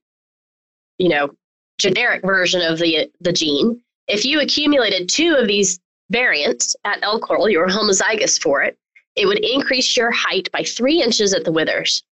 you 0.97 1.09
know 1.09 1.31
generic 1.79 2.23
version 2.23 2.61
of 2.61 2.79
the 2.79 3.11
the 3.21 3.31
gene, 3.31 3.81
if 4.07 4.25
you 4.25 4.39
accumulated 4.39 5.09
two 5.09 5.35
of 5.35 5.47
these 5.47 5.79
variants 6.09 6.75
at 6.83 7.01
LCORL, 7.01 7.49
you 7.51 7.59
were 7.59 7.67
homozygous 7.67 8.41
for 8.41 8.61
it, 8.61 8.77
it 9.15 9.25
would 9.25 9.43
increase 9.43 9.95
your 9.97 10.11
height 10.11 10.49
by 10.51 10.63
three 10.63 11.01
inches 11.01 11.33
at 11.33 11.43
the 11.43 11.51
withers. 11.51 12.03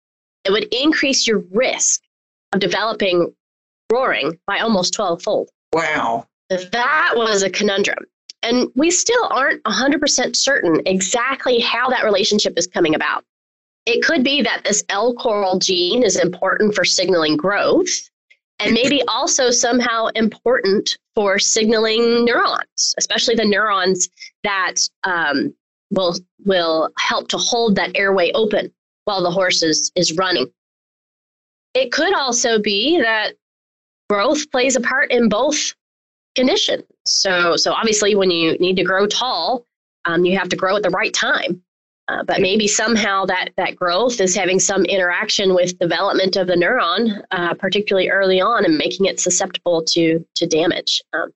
It 0.46 0.52
would 0.52 0.74
increase 0.74 1.28
your 1.28 1.40
risk 1.52 2.02
of 2.54 2.60
developing 2.60 3.34
roaring 3.92 4.40
by 4.48 4.60
almost 4.60 4.94
12 4.94 5.22
fold. 5.22 5.50
Wow. 5.74 6.28
That 6.50 7.14
was 7.16 7.44
a 7.44 7.50
conundrum. 7.50 8.06
And 8.42 8.70
we 8.76 8.90
still 8.90 9.28
aren't 9.30 9.62
100% 9.64 10.36
certain 10.36 10.82
exactly 10.86 11.60
how 11.60 11.90
that 11.90 12.06
relationship 12.06 12.54
is 12.58 12.68
coming 12.68 12.96
about. 12.96 13.26
It 13.86 14.04
could 14.04 14.24
be 14.24 14.42
that 14.42 14.64
this 14.64 14.84
LCORL 14.84 15.60
gene 15.62 16.04
is 16.04 16.16
important 16.16 16.76
for 16.76 16.86
signaling 16.86 17.38
growth 17.38 18.10
and 18.60 18.74
maybe 18.74 19.02
also 19.08 19.52
somehow 19.52 20.08
important 20.16 20.98
for 21.16 21.40
signaling 21.40 22.24
neurons, 22.24 22.94
especially 22.98 23.36
the 23.36 23.46
neurons 23.46 24.08
that 24.44 24.76
um, 25.04 25.54
will 25.92 26.16
will 26.46 26.90
help 26.98 27.28
to 27.30 27.38
hold 27.38 27.76
that 27.76 27.92
airway 27.96 28.32
open 28.34 28.72
while 29.06 29.24
the 29.24 29.32
horse 29.32 29.64
is, 29.64 29.92
is 29.96 30.16
running. 30.18 30.52
It 31.74 31.92
could 31.92 32.14
also 32.14 32.60
be 32.60 33.00
that 33.02 33.34
growth 34.10 34.50
plays 34.52 34.76
a 34.76 34.82
part 34.82 35.12
in 35.12 35.30
both 35.30 35.74
conditions. 36.36 36.84
So, 37.06 37.56
so 37.56 37.74
obviously, 37.74 38.16
when 38.16 38.32
you 38.32 38.54
need 38.60 38.76
to 38.76 38.84
grow 38.84 39.08
tall, 39.08 39.66
um, 40.06 40.26
you 40.26 40.38
have 40.38 40.50
to 40.50 40.56
grow 40.56 40.76
at 40.76 40.84
the 40.84 40.90
right 40.90 41.14
time. 41.14 41.64
Uh, 42.08 42.24
but 42.24 42.42
maybe 42.42 42.68
somehow 42.68 43.24
that 43.24 43.50
that 43.56 43.76
growth 43.76 44.20
is 44.20 44.36
having 44.36 44.60
some 44.60 44.84
interaction 44.86 45.54
with 45.54 45.78
development 45.78 46.38
of 46.38 46.48
the 46.48 46.56
neuron, 46.56 47.22
uh, 47.30 47.54
particularly 47.54 48.10
early 48.10 48.42
on, 48.42 48.66
and 48.66 48.78
making 48.78 49.06
it 49.06 49.20
susceptible 49.20 49.84
to 49.84 50.26
to 50.36 50.48
damage. 50.48 51.04
Um, 51.14 51.32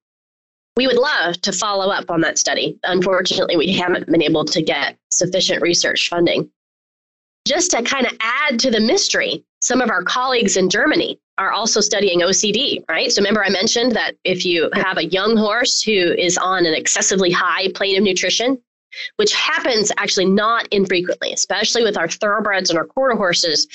we 0.75 0.87
would 0.87 0.97
love 0.97 1.39
to 1.41 1.51
follow 1.51 1.91
up 1.91 2.09
on 2.09 2.21
that 2.21 2.37
study. 2.37 2.79
Unfortunately, 2.83 3.57
we 3.57 3.73
haven't 3.73 4.07
been 4.07 4.21
able 4.21 4.45
to 4.45 4.61
get 4.61 4.97
sufficient 5.09 5.61
research 5.61 6.09
funding. 6.09 6.49
Just 7.45 7.71
to 7.71 7.83
kind 7.83 8.05
of 8.05 8.17
add 8.21 8.59
to 8.59 8.71
the 8.71 8.79
mystery, 8.79 9.43
some 9.61 9.81
of 9.81 9.89
our 9.89 10.03
colleagues 10.03 10.57
in 10.57 10.69
Germany 10.69 11.19
are 11.37 11.51
also 11.51 11.81
studying 11.81 12.21
OCD, 12.21 12.83
right? 12.89 13.11
So 13.11 13.21
remember, 13.21 13.43
I 13.43 13.49
mentioned 13.49 13.93
that 13.93 14.15
if 14.23 14.45
you 14.45 14.69
have 14.73 14.97
a 14.97 15.05
young 15.05 15.35
horse 15.35 15.81
who 15.81 15.91
is 15.91 16.37
on 16.37 16.65
an 16.65 16.73
excessively 16.73 17.31
high 17.31 17.69
plane 17.73 17.97
of 17.97 18.03
nutrition, 18.03 18.61
which 19.17 19.33
happens 19.33 19.91
actually 19.97 20.25
not 20.25 20.67
infrequently, 20.71 21.33
especially 21.33 21.83
with 21.83 21.97
our 21.97 22.07
thoroughbreds 22.07 22.69
and 22.69 22.79
our 22.79 22.85
quarter 22.85 23.15
horses, 23.15 23.67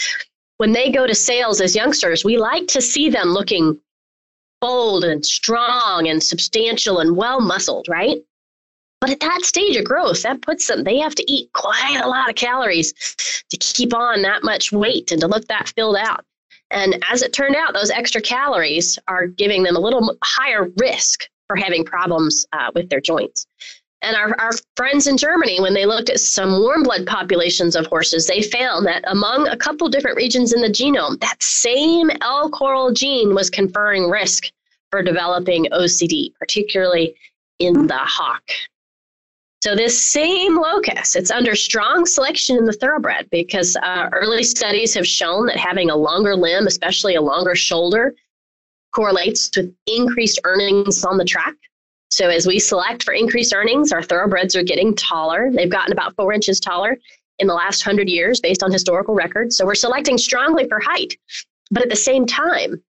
when 0.58 0.72
they 0.72 0.90
go 0.90 1.06
to 1.06 1.14
sales 1.14 1.60
as 1.60 1.76
youngsters, 1.76 2.24
we 2.24 2.38
like 2.38 2.66
to 2.68 2.80
see 2.80 3.08
them 3.08 3.28
looking 3.28 3.78
bold 4.60 5.04
and 5.04 5.24
strong 5.24 6.08
and 6.08 6.22
substantial 6.22 6.98
and 6.98 7.16
well 7.16 7.40
muscled, 7.40 7.86
right? 7.88 8.18
But 9.00 9.10
at 9.10 9.20
that 9.20 9.44
stage 9.44 9.76
of 9.76 9.84
growth, 9.84 10.22
that 10.22 10.42
puts 10.42 10.66
them, 10.66 10.82
they 10.82 10.98
have 10.98 11.14
to 11.14 11.32
eat 11.32 11.52
quite 11.52 12.00
a 12.02 12.08
lot 12.08 12.28
of 12.28 12.34
calories 12.34 12.92
to 13.50 13.56
keep 13.58 13.94
on 13.94 14.22
that 14.22 14.42
much 14.42 14.72
weight 14.72 15.12
and 15.12 15.20
to 15.20 15.28
look 15.28 15.46
that 15.46 15.72
filled 15.76 15.96
out. 15.96 16.24
And 16.70 17.02
as 17.08 17.22
it 17.22 17.32
turned 17.32 17.56
out, 17.56 17.74
those 17.74 17.90
extra 17.90 18.20
calories 18.20 18.98
are 19.08 19.26
giving 19.26 19.62
them 19.62 19.76
a 19.76 19.80
little 19.80 20.16
higher 20.22 20.68
risk 20.78 21.28
for 21.46 21.56
having 21.56 21.84
problems 21.84 22.44
uh, 22.52 22.70
with 22.74 22.90
their 22.90 23.00
joints. 23.00 23.46
And 24.02 24.16
our, 24.16 24.34
our 24.40 24.52
friends 24.76 25.08
in 25.08 25.16
Germany, 25.16 25.60
when 25.60 25.74
they 25.74 25.84
looked 25.84 26.08
at 26.08 26.20
some 26.20 26.60
warm 26.60 26.84
blood 26.84 27.06
populations 27.06 27.74
of 27.74 27.86
horses, 27.86 28.26
they 28.26 28.42
found 28.42 28.86
that 28.86 29.02
among 29.08 29.48
a 29.48 29.56
couple 29.56 29.88
different 29.88 30.16
regions 30.16 30.52
in 30.52 30.60
the 30.60 30.68
genome, 30.68 31.18
that 31.20 31.42
same 31.42 32.08
LCORL 32.08 32.94
gene 32.94 33.34
was 33.34 33.50
conferring 33.50 34.08
risk 34.08 34.52
for 34.90 35.02
developing 35.02 35.66
OCD, 35.66 36.32
particularly 36.38 37.14
in 37.58 37.88
the 37.88 37.96
hock. 37.96 38.42
So 39.60 39.74
this 39.74 40.00
same 40.06 40.56
locus, 40.56 41.16
it's 41.16 41.32
under 41.32 41.56
strong 41.56 42.06
selection 42.06 42.56
in 42.56 42.64
the 42.64 42.72
thoroughbred 42.72 43.28
because 43.30 43.76
uh, 43.82 44.08
early 44.12 44.44
studies 44.44 44.94
have 44.94 45.06
shown 45.06 45.46
that 45.46 45.56
having 45.56 45.90
a 45.90 45.96
longer 45.96 46.36
limb, 46.36 46.68
especially 46.68 47.16
a 47.16 47.20
longer 47.20 47.56
shoulder, 47.56 48.14
correlates 48.94 49.50
with 49.56 49.74
increased 49.86 50.38
earnings 50.44 51.04
on 51.04 51.18
the 51.18 51.24
track. 51.24 51.56
So 52.10 52.28
as 52.28 52.46
we 52.46 52.58
select 52.58 53.02
for 53.02 53.12
increased 53.12 53.52
earnings, 53.52 53.92
our 53.92 54.02
thoroughbreds 54.02 54.56
are 54.56 54.62
getting 54.62 54.94
taller. 54.94 55.50
They've 55.52 55.70
gotten 55.70 55.92
about 55.92 56.14
four 56.16 56.32
inches 56.32 56.58
taller 56.58 56.96
in 57.38 57.46
the 57.46 57.54
last 57.54 57.82
hundred 57.82 58.08
years 58.08 58.40
based 58.40 58.62
on 58.62 58.72
historical 58.72 59.14
records. 59.14 59.56
So 59.56 59.66
we're 59.66 59.74
selecting 59.74 60.18
strongly 60.18 60.66
for 60.68 60.80
height. 60.80 61.16
But 61.70 61.82
at 61.82 61.90
the 61.90 61.96
same 61.96 62.26
time, 62.26 62.82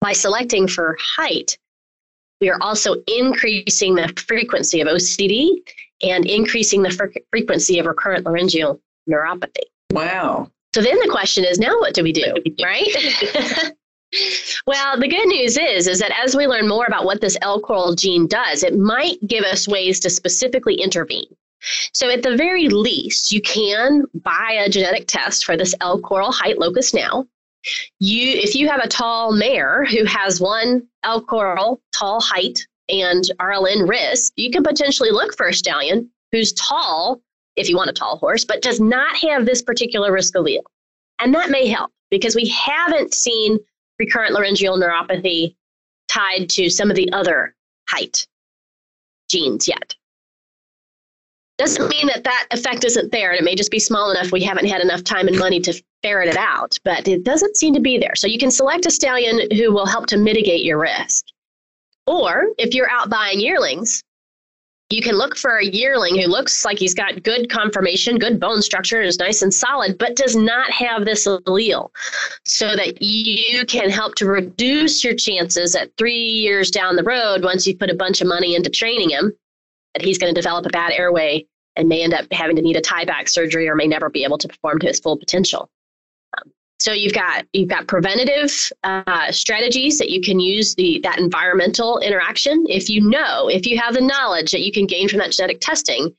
by 0.00 0.12
selecting 0.12 0.66
for 0.66 0.96
height, 1.00 1.58
we 2.40 2.48
are 2.48 2.58
also 2.60 2.96
increasing 3.06 3.94
the 3.94 4.08
frequency 4.26 4.80
of 4.80 4.88
OCD 4.88 5.58
and 6.02 6.24
increasing 6.24 6.82
the 6.82 6.90
fre- 6.90 7.06
frequency 7.30 7.78
of 7.78 7.86
recurrent 7.86 8.24
laryngeal 8.24 8.80
neuropathy. 9.10 9.64
Wow. 9.92 10.50
So 10.74 10.82
then 10.82 10.98
the 11.00 11.08
question 11.10 11.44
is 11.44 11.58
now 11.58 11.78
what 11.80 11.94
do 11.94 12.02
we 12.02 12.12
do, 12.12 12.34
right? 12.62 13.72
well, 14.66 14.98
the 14.98 15.08
good 15.08 15.26
news 15.28 15.58
is 15.58 15.86
is 15.86 15.98
that 15.98 16.12
as 16.22 16.34
we 16.34 16.46
learn 16.46 16.68
more 16.68 16.86
about 16.86 17.04
what 17.04 17.20
this 17.20 17.36
LCORL 17.38 17.96
gene 17.96 18.26
does, 18.26 18.62
it 18.62 18.78
might 18.78 19.18
give 19.26 19.44
us 19.44 19.68
ways 19.68 20.00
to 20.00 20.10
specifically 20.10 20.74
intervene. 20.74 21.26
So 21.92 22.08
at 22.08 22.22
the 22.22 22.36
very 22.36 22.68
least, 22.68 23.32
you 23.32 23.42
can 23.42 24.04
buy 24.14 24.58
a 24.64 24.70
genetic 24.70 25.06
test 25.08 25.44
for 25.44 25.56
this 25.56 25.74
LCORL 25.80 26.32
height 26.32 26.58
locus 26.58 26.94
now. 26.94 27.26
You 27.98 28.30
if 28.30 28.54
you 28.54 28.68
have 28.68 28.80
a 28.80 28.88
tall 28.88 29.32
mare 29.32 29.84
who 29.84 30.04
has 30.04 30.40
one 30.40 30.86
LCORL 31.04 31.78
tall 31.92 32.20
height 32.20 32.58
and 32.88 33.24
RLN 33.40 33.88
risk, 33.88 34.32
you 34.36 34.50
can 34.50 34.62
potentially 34.62 35.10
look 35.10 35.36
for 35.36 35.48
a 35.48 35.54
stallion 35.54 36.10
who's 36.32 36.52
tall 36.54 37.20
if 37.56 37.68
you 37.68 37.76
want 37.76 37.90
a 37.90 37.92
tall 37.92 38.16
horse, 38.18 38.44
but 38.44 38.62
does 38.62 38.80
not 38.80 39.16
have 39.16 39.44
this 39.44 39.60
particular 39.60 40.12
risk 40.12 40.34
allele. 40.34 40.62
And 41.18 41.34
that 41.34 41.50
may 41.50 41.66
help 41.66 41.90
because 42.10 42.36
we 42.36 42.48
haven't 42.48 43.12
seen 43.12 43.58
recurrent 43.98 44.32
laryngeal 44.32 44.78
neuropathy 44.78 45.54
tied 46.08 46.48
to 46.50 46.70
some 46.70 46.90
of 46.90 46.96
the 46.96 47.12
other 47.12 47.54
height 47.88 48.26
genes 49.30 49.68
yet. 49.68 49.94
Doesn't 51.58 51.88
mean 51.88 52.06
that 52.06 52.22
that 52.22 52.46
effect 52.52 52.84
isn't 52.84 53.10
there, 53.10 53.30
and 53.30 53.40
it 53.40 53.44
may 53.44 53.56
just 53.56 53.72
be 53.72 53.80
small 53.80 54.12
enough 54.12 54.30
we 54.30 54.44
haven't 54.44 54.68
had 54.68 54.80
enough 54.80 55.02
time 55.02 55.26
and 55.26 55.36
money 55.38 55.58
to 55.60 55.82
ferret 56.02 56.28
it 56.28 56.36
out, 56.36 56.78
but 56.84 57.08
it 57.08 57.24
doesn't 57.24 57.56
seem 57.56 57.74
to 57.74 57.80
be 57.80 57.98
there. 57.98 58.14
So 58.14 58.28
you 58.28 58.38
can 58.38 58.52
select 58.52 58.86
a 58.86 58.90
stallion 58.90 59.40
who 59.50 59.72
will 59.72 59.86
help 59.86 60.06
to 60.08 60.16
mitigate 60.16 60.62
your 60.62 60.78
risk. 60.78 61.24
Or 62.06 62.46
if 62.58 62.74
you're 62.74 62.88
out 62.88 63.10
buying 63.10 63.40
yearlings, 63.40 64.04
you 64.90 65.02
can 65.02 65.16
look 65.16 65.36
for 65.36 65.58
a 65.58 65.64
yearling 65.64 66.18
who 66.18 66.26
looks 66.26 66.64
like 66.64 66.78
he's 66.78 66.94
got 66.94 67.22
good 67.22 67.50
conformation, 67.50 68.18
good 68.18 68.40
bone 68.40 68.62
structure, 68.62 69.02
is 69.02 69.18
nice 69.18 69.42
and 69.42 69.52
solid, 69.52 69.98
but 69.98 70.16
does 70.16 70.34
not 70.34 70.70
have 70.70 71.04
this 71.04 71.26
allele, 71.26 71.90
so 72.44 72.74
that 72.74 73.02
you 73.02 73.66
can 73.66 73.90
help 73.90 74.14
to 74.14 74.26
reduce 74.26 75.04
your 75.04 75.14
chances 75.14 75.74
at 75.74 75.94
three 75.98 76.18
years 76.18 76.70
down 76.70 76.96
the 76.96 77.02
road, 77.02 77.44
once 77.44 77.66
you 77.66 77.76
put 77.76 77.90
a 77.90 77.94
bunch 77.94 78.22
of 78.22 78.26
money 78.26 78.54
into 78.54 78.70
training 78.70 79.10
him, 79.10 79.32
that 79.94 80.02
he's 80.02 80.18
going 80.18 80.34
to 80.34 80.40
develop 80.40 80.64
a 80.64 80.70
bad 80.70 80.92
airway 80.92 81.46
and 81.76 81.88
may 81.88 82.02
end 82.02 82.14
up 82.14 82.26
having 82.32 82.56
to 82.56 82.62
need 82.62 82.76
a 82.76 82.80
tieback 82.80 83.28
surgery 83.28 83.68
or 83.68 83.74
may 83.74 83.86
never 83.86 84.08
be 84.08 84.24
able 84.24 84.38
to 84.38 84.48
perform 84.48 84.78
to 84.78 84.86
his 84.86 85.00
full 85.00 85.18
potential. 85.18 85.70
So 86.80 86.92
you've 86.92 87.12
got 87.12 87.44
you've 87.52 87.68
got 87.68 87.88
preventative 87.88 88.72
uh, 88.84 89.32
strategies 89.32 89.98
that 89.98 90.10
you 90.10 90.20
can 90.20 90.38
use 90.38 90.74
the 90.74 91.00
that 91.02 91.18
environmental 91.18 91.98
interaction. 91.98 92.64
If 92.68 92.88
you 92.88 93.08
know, 93.08 93.48
if 93.48 93.66
you 93.66 93.78
have 93.78 93.94
the 93.94 94.00
knowledge 94.00 94.52
that 94.52 94.60
you 94.60 94.70
can 94.70 94.86
gain 94.86 95.08
from 95.08 95.18
that 95.18 95.32
genetic 95.32 95.60
testing, 95.60 96.14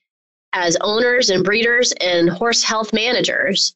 as 0.53 0.75
owners 0.81 1.29
and 1.29 1.43
breeders 1.43 1.93
and 2.01 2.29
horse 2.29 2.61
health 2.63 2.91
managers, 2.91 3.75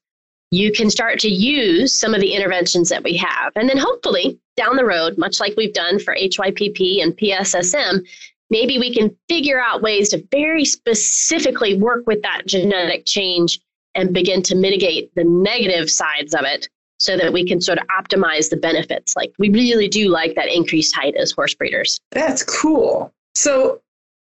you 0.51 0.71
can 0.71 0.89
start 0.89 1.19
to 1.19 1.29
use 1.29 1.97
some 1.97 2.13
of 2.13 2.19
the 2.19 2.33
interventions 2.33 2.89
that 2.89 3.03
we 3.03 3.15
have, 3.15 3.53
and 3.55 3.69
then 3.69 3.77
hopefully 3.77 4.39
down 4.57 4.75
the 4.75 4.85
road, 4.85 5.17
much 5.17 5.39
like 5.39 5.53
we've 5.55 5.73
done 5.73 5.99
for 5.99 6.15
HYPP 6.15 7.01
and 7.01 7.17
PSSM, 7.17 8.05
maybe 8.49 8.77
we 8.77 8.93
can 8.93 9.15
figure 9.27 9.59
out 9.59 9.81
ways 9.81 10.09
to 10.09 10.23
very 10.31 10.65
specifically 10.65 11.77
work 11.77 12.05
with 12.05 12.21
that 12.21 12.43
genetic 12.45 13.05
change 13.05 13.59
and 13.95 14.13
begin 14.13 14.41
to 14.43 14.55
mitigate 14.55 15.13
the 15.15 15.23
negative 15.23 15.89
sides 15.89 16.33
of 16.33 16.41
it 16.43 16.67
so 16.97 17.17
that 17.17 17.33
we 17.33 17.45
can 17.45 17.59
sort 17.59 17.77
of 17.77 17.85
optimize 17.87 18.49
the 18.49 18.57
benefits. 18.57 19.15
Like 19.15 19.33
we 19.37 19.49
really 19.49 19.87
do 19.87 20.09
like 20.09 20.35
that 20.35 20.47
increased 20.47 20.95
height 20.95 21.15
as 21.15 21.31
horse 21.31 21.53
breeders. 21.53 21.99
That's 22.11 22.43
cool. 22.43 23.13
So 23.35 23.81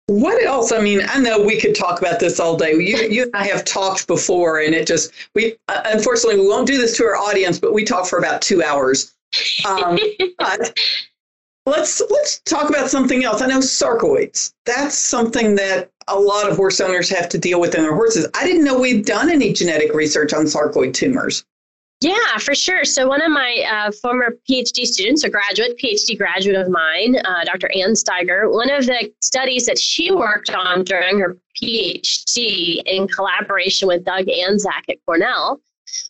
what 0.07 0.43
else? 0.43 0.73
I 0.73 0.81
mean, 0.81 1.03
I 1.07 1.19
know 1.19 1.41
we 1.41 1.61
could 1.61 1.75
talk 1.75 2.01
about 2.01 2.19
this 2.19 2.41
all 2.41 2.57
day. 2.57 2.73
You, 2.73 2.97
you 3.11 3.23
and 3.25 3.31
I 3.35 3.47
have 3.47 3.65
talked 3.65 4.07
before, 4.07 4.61
and 4.61 4.75
it 4.75 4.87
just 4.87 5.13
we 5.35 5.57
uh, 5.69 5.83
unfortunately 5.85 6.41
we 6.41 6.49
won't 6.49 6.67
do 6.67 6.79
this 6.79 6.97
to 6.97 7.05
our 7.05 7.17
audience, 7.17 7.59
but 7.59 7.75
we 7.75 7.85
talk 7.85 8.07
for 8.07 8.19
about 8.19 8.41
two 8.41 8.63
hours. 8.63 9.15
Um, 9.67 9.99
but 10.39 10.79
let's 11.67 12.01
let's 12.11 12.41
talk 12.41 12.71
about 12.71 12.89
something 12.89 13.23
else. 13.23 13.43
I 13.43 13.49
know 13.49 13.59
sarcoids. 13.59 14.55
That's 14.65 14.97
something 14.97 15.55
that 15.57 15.91
a 16.09 16.19
lot 16.19 16.51
of 16.51 16.57
horse 16.57 16.81
owners 16.81 17.09
have 17.11 17.29
to 17.31 17.39
deal 17.39 17.61
with 17.61 17.75
in 17.75 17.83
their 17.83 17.95
horses. 17.95 18.27
I 18.35 18.45
didn't 18.47 18.65
know 18.65 18.79
we'd 18.79 19.05
done 19.05 19.31
any 19.31 19.53
genetic 19.53 19.95
research 19.95 20.33
on 20.33 20.45
sarcoid 20.45 20.95
tumors. 20.95 21.45
Yeah, 22.01 22.39
for 22.39 22.55
sure. 22.55 22.85
So 22.85 23.09
one 23.09 23.23
of 23.23 23.33
my 23.33 23.67
uh, 23.69 23.91
former 23.91 24.37
PhD 24.49 24.85
students, 24.85 25.25
a 25.25 25.31
graduate, 25.31 25.81
PhD 25.83 26.17
graduate 26.17 26.55
of 26.55 26.69
mine, 26.69 27.17
uh, 27.17 27.45
Dr. 27.45 27.69
Ann 27.75 27.95
Staiger, 27.95 28.53
one 28.53 28.71
of 28.71 28.87
the 28.87 29.13
studies 29.21 29.67
that 29.67 29.79
she 29.79 30.13
worked 30.13 30.51
on 30.51 30.85
during 30.85 31.19
her 31.19 31.37
PhD 31.61 32.83
in 32.87 33.09
collaboration 33.09 33.89
with 33.89 34.05
Doug 34.05 34.27
Antczak 34.27 34.89
at 34.89 34.99
Cornell 35.07 35.61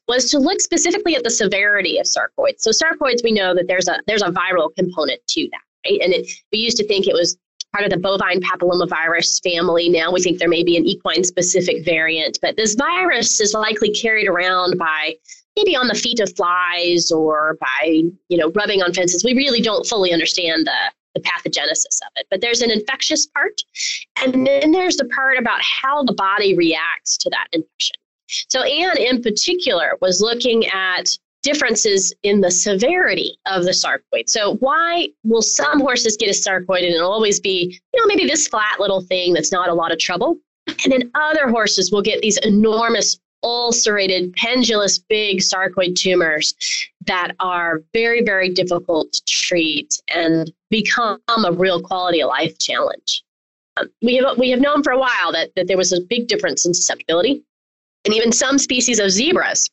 was 0.08 0.30
to 0.30 0.38
look 0.38 0.60
specifically 0.60 1.16
at 1.16 1.24
the 1.24 1.30
severity 1.30 1.98
of 1.98 2.06
sarcoids. 2.06 2.60
So 2.60 2.70
sarcoids, 2.70 3.24
we 3.24 3.32
know 3.32 3.54
that 3.54 3.66
there's 3.66 3.88
a 3.88 3.98
there's 4.06 4.22
a 4.22 4.30
viral 4.30 4.68
component 4.76 5.26
to 5.28 5.48
that, 5.52 5.90
right? 5.90 6.00
And 6.02 6.12
it, 6.12 6.30
we 6.52 6.58
used 6.58 6.76
to 6.78 6.86
think 6.86 7.06
it 7.06 7.14
was 7.14 7.38
part 7.78 7.92
of 7.92 7.96
the 7.96 8.02
bovine 8.02 8.40
papillomavirus 8.40 9.40
family. 9.42 9.88
Now 9.88 10.10
we 10.10 10.20
think 10.20 10.38
there 10.38 10.48
may 10.48 10.64
be 10.64 10.76
an 10.76 10.84
equine 10.84 11.22
specific 11.22 11.84
variant, 11.84 12.38
but 12.42 12.56
this 12.56 12.74
virus 12.74 13.40
is 13.40 13.54
likely 13.54 13.90
carried 13.90 14.26
around 14.26 14.78
by 14.78 15.14
maybe 15.56 15.76
on 15.76 15.86
the 15.86 15.94
feet 15.94 16.18
of 16.18 16.34
flies 16.34 17.12
or 17.12 17.56
by 17.60 18.02
you 18.28 18.36
know 18.36 18.50
rubbing 18.50 18.82
on 18.82 18.92
fences. 18.92 19.24
We 19.24 19.34
really 19.34 19.60
don't 19.60 19.86
fully 19.86 20.12
understand 20.12 20.66
the 20.66 20.92
the 21.14 21.20
pathogenesis 21.20 22.02
of 22.02 22.12
it. 22.16 22.26
But 22.30 22.40
there's 22.40 22.62
an 22.62 22.70
infectious 22.70 23.26
part, 23.26 23.60
and 24.22 24.46
then 24.46 24.72
there's 24.72 24.96
the 24.96 25.06
part 25.06 25.38
about 25.38 25.60
how 25.62 26.02
the 26.02 26.14
body 26.14 26.56
reacts 26.56 27.16
to 27.18 27.30
that 27.30 27.46
infection. 27.52 27.96
So 28.48 28.62
Anne, 28.62 28.98
in 28.98 29.22
particular, 29.22 29.92
was 30.00 30.20
looking 30.20 30.66
at 30.66 31.16
differences 31.42 32.14
in 32.22 32.40
the 32.40 32.50
severity 32.50 33.38
of 33.46 33.64
the 33.64 33.70
sarcoid. 33.70 34.28
So 34.28 34.56
why 34.56 35.08
will 35.24 35.42
some 35.42 35.80
horses 35.80 36.16
get 36.16 36.28
a 36.28 36.32
sarcoid 36.32 36.84
and 36.84 36.94
it'll 36.94 37.12
always 37.12 37.40
be, 37.40 37.80
you 37.92 38.00
know, 38.00 38.06
maybe 38.06 38.26
this 38.26 38.48
flat 38.48 38.80
little 38.80 39.00
thing 39.00 39.32
that's 39.32 39.52
not 39.52 39.68
a 39.68 39.74
lot 39.74 39.92
of 39.92 39.98
trouble? 39.98 40.38
And 40.84 40.92
then 40.92 41.10
other 41.14 41.48
horses 41.48 41.90
will 41.90 42.02
get 42.02 42.20
these 42.20 42.38
enormous 42.38 43.18
ulcerated, 43.42 44.32
pendulous, 44.34 44.98
big 44.98 45.38
sarcoid 45.38 45.94
tumors 45.94 46.54
that 47.06 47.34
are 47.40 47.82
very, 47.92 48.22
very 48.22 48.50
difficult 48.50 49.12
to 49.12 49.22
treat 49.26 50.00
and 50.12 50.52
become 50.70 51.20
a 51.28 51.52
real 51.52 51.80
quality 51.80 52.20
of 52.20 52.28
life 52.28 52.58
challenge. 52.58 53.24
Um, 53.78 53.88
we, 54.02 54.16
have, 54.16 54.38
we 54.38 54.50
have 54.50 54.60
known 54.60 54.82
for 54.82 54.92
a 54.92 54.98
while 54.98 55.32
that, 55.32 55.50
that 55.56 55.68
there 55.68 55.76
was 55.76 55.92
a 55.92 56.00
big 56.00 56.26
difference 56.28 56.66
in 56.66 56.74
susceptibility. 56.74 57.42
And 58.04 58.14
even 58.14 58.32
some 58.32 58.58
species 58.58 58.98
of 58.98 59.10
zebras, 59.10 59.70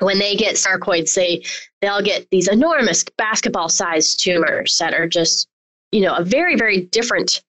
when 0.00 0.18
they 0.18 0.36
get 0.36 0.56
sarcoids, 0.56 1.14
they, 1.14 1.42
they'll 1.80 2.02
get 2.02 2.28
these 2.30 2.48
enormous 2.48 3.04
basketball 3.16 3.68
sized 3.68 4.20
tumors 4.20 4.76
that 4.78 4.94
are 4.94 5.08
just, 5.08 5.48
you 5.92 6.00
know, 6.00 6.14
a 6.14 6.24
very, 6.24 6.56
very 6.56 6.82
different 6.82 7.42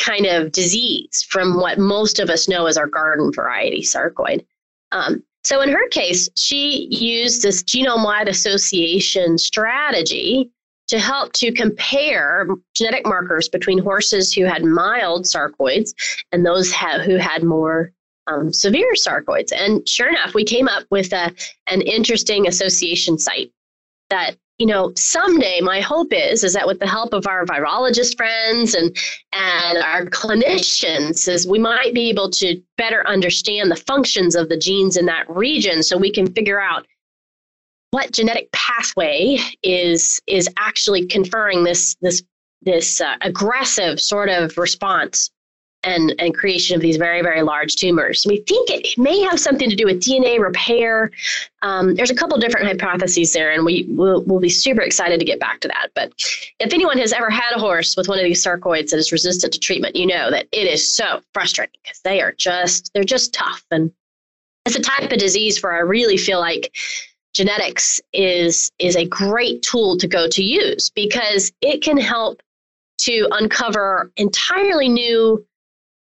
kind 0.00 0.26
of 0.26 0.52
disease 0.52 1.26
from 1.28 1.58
what 1.58 1.78
most 1.78 2.20
of 2.20 2.30
us 2.30 2.48
know 2.48 2.66
as 2.66 2.76
our 2.76 2.86
garden 2.86 3.32
variety 3.32 3.82
sarcoid. 3.82 4.44
Um, 4.92 5.22
so 5.44 5.60
in 5.60 5.70
her 5.70 5.88
case, 5.88 6.28
she 6.36 6.88
used 6.90 7.42
this 7.42 7.62
genome 7.62 8.04
wide 8.04 8.28
association 8.28 9.38
strategy 9.38 10.50
to 10.88 10.98
help 10.98 11.32
to 11.34 11.52
compare 11.52 12.46
genetic 12.74 13.06
markers 13.06 13.48
between 13.48 13.78
horses 13.78 14.32
who 14.32 14.44
had 14.44 14.64
mild 14.64 15.24
sarcoids 15.24 15.90
and 16.32 16.44
those 16.44 16.72
ha- 16.72 17.00
who 17.00 17.16
had 17.16 17.42
more 17.42 17.92
um, 18.28 18.52
severe 18.52 18.92
sarcoids. 18.94 19.52
And 19.52 19.88
sure 19.88 20.08
enough, 20.08 20.34
we 20.34 20.44
came 20.44 20.68
up 20.68 20.84
with 20.90 21.12
a, 21.12 21.34
an 21.66 21.80
interesting 21.82 22.46
association 22.46 23.18
site 23.18 23.52
that 24.10 24.36
you 24.58 24.66
know, 24.66 24.92
someday 24.96 25.60
my 25.60 25.80
hope 25.80 26.12
is 26.12 26.42
is 26.42 26.52
that 26.52 26.66
with 26.66 26.80
the 26.80 26.86
help 26.86 27.12
of 27.12 27.28
our 27.28 27.46
virologist 27.46 28.16
friends 28.16 28.74
and 28.74 28.96
and 29.32 29.78
our 29.78 30.06
clinicians, 30.06 31.28
is 31.28 31.46
we 31.46 31.60
might 31.60 31.94
be 31.94 32.08
able 32.08 32.28
to 32.30 32.60
better 32.76 33.06
understand 33.06 33.70
the 33.70 33.76
functions 33.76 34.34
of 34.34 34.48
the 34.48 34.56
genes 34.56 34.96
in 34.96 35.06
that 35.06 35.30
region, 35.30 35.82
so 35.84 35.96
we 35.96 36.10
can 36.10 36.26
figure 36.34 36.60
out 36.60 36.86
what 37.92 38.10
genetic 38.10 38.50
pathway 38.50 39.38
is 39.62 40.20
is 40.26 40.48
actually 40.56 41.06
conferring 41.06 41.62
this 41.62 41.94
this 42.00 42.24
this 42.62 43.00
uh, 43.00 43.14
aggressive 43.20 44.00
sort 44.00 44.28
of 44.28 44.58
response 44.58 45.30
and, 45.84 46.14
and 46.18 46.34
creation 46.34 46.74
of 46.74 46.82
these 46.82 46.96
very, 46.96 47.22
very 47.22 47.42
large 47.42 47.76
tumors. 47.76 48.26
We 48.26 48.38
think 48.38 48.70
it 48.70 48.98
may 48.98 49.20
have 49.22 49.38
something 49.38 49.70
to 49.70 49.76
do 49.76 49.84
with 49.84 50.00
DNA 50.00 50.40
repair. 50.40 51.10
Um, 51.62 51.94
there's 51.94 52.10
a 52.10 52.14
couple 52.14 52.36
different 52.38 52.66
hypotheses 52.66 53.32
there, 53.32 53.52
and 53.52 53.64
we 53.64 53.86
will 53.88 54.22
we'll 54.24 54.40
be 54.40 54.48
super 54.48 54.82
excited 54.82 55.20
to 55.20 55.26
get 55.26 55.40
back 55.40 55.60
to 55.60 55.68
that. 55.68 55.88
But 55.94 56.12
if 56.58 56.72
anyone 56.72 56.98
has 56.98 57.12
ever 57.12 57.30
had 57.30 57.54
a 57.54 57.60
horse 57.60 57.96
with 57.96 58.08
one 58.08 58.18
of 58.18 58.24
these 58.24 58.44
sarcoids 58.44 58.90
that 58.90 58.98
is 58.98 59.12
resistant 59.12 59.52
to 59.52 59.60
treatment, 59.60 59.96
you 59.96 60.06
know 60.06 60.30
that 60.30 60.46
it 60.52 60.66
is 60.66 60.92
so 60.92 61.20
frustrating 61.32 61.78
because 61.82 62.00
they 62.00 62.20
are 62.20 62.32
just 62.32 62.90
they're 62.92 63.04
just 63.04 63.32
tough, 63.32 63.64
and 63.70 63.92
it's 64.66 64.76
a 64.76 64.82
type 64.82 65.10
of 65.12 65.18
disease 65.18 65.62
where 65.62 65.72
I 65.72 65.80
really 65.80 66.16
feel 66.16 66.40
like 66.40 66.76
genetics 67.34 68.00
is 68.12 68.72
is 68.78 68.96
a 68.96 69.06
great 69.06 69.62
tool 69.62 69.96
to 69.98 70.08
go 70.08 70.28
to 70.28 70.42
use 70.42 70.90
because 70.90 71.52
it 71.60 71.82
can 71.82 71.96
help 71.96 72.42
to 72.98 73.28
uncover 73.30 74.10
entirely 74.16 74.88
new 74.88 75.46